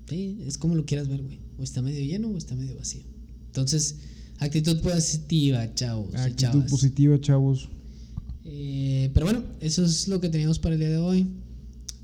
[0.08, 1.38] Sí, es como lo quieras ver, güey.
[1.58, 3.02] O está medio lleno o está medio vacío.
[3.46, 3.98] Entonces,
[4.38, 6.12] actitud positiva, chavos.
[6.14, 6.70] Actitud chavas.
[6.70, 7.68] positiva, chavos.
[8.44, 11.28] Eh, pero bueno, eso es lo que teníamos para el día de hoy.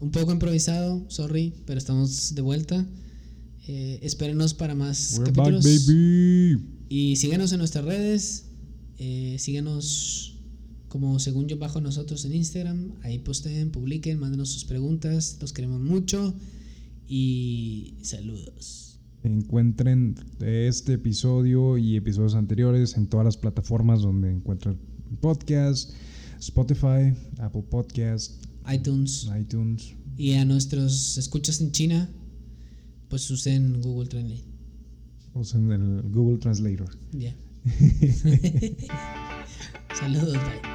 [0.00, 2.86] Un poco improvisado, sorry, pero estamos de vuelta.
[3.66, 5.64] Eh, espérenos para más We're capítulos.
[5.64, 6.64] back, baby.
[6.88, 8.44] Y síganos en nuestras redes.
[8.98, 10.38] Eh, síganos
[10.88, 12.92] como según yo bajo nosotros en Instagram.
[13.02, 15.38] Ahí posteen, publiquen, mándenos sus preguntas.
[15.40, 16.34] Los queremos mucho.
[17.08, 19.00] Y saludos.
[19.22, 24.78] Encuentren este episodio y episodios anteriores en todas las plataformas donde encuentran
[25.20, 25.92] podcast,
[26.38, 29.28] Spotify, Apple Podcast, iTunes.
[29.38, 29.94] iTunes.
[30.16, 32.08] Y a nuestros escuchas en China,
[33.08, 34.44] pues usen Google Translate.
[35.34, 36.88] Usen el Google Translator.
[37.12, 37.34] Ya.
[39.98, 40.73] Saludos, bye.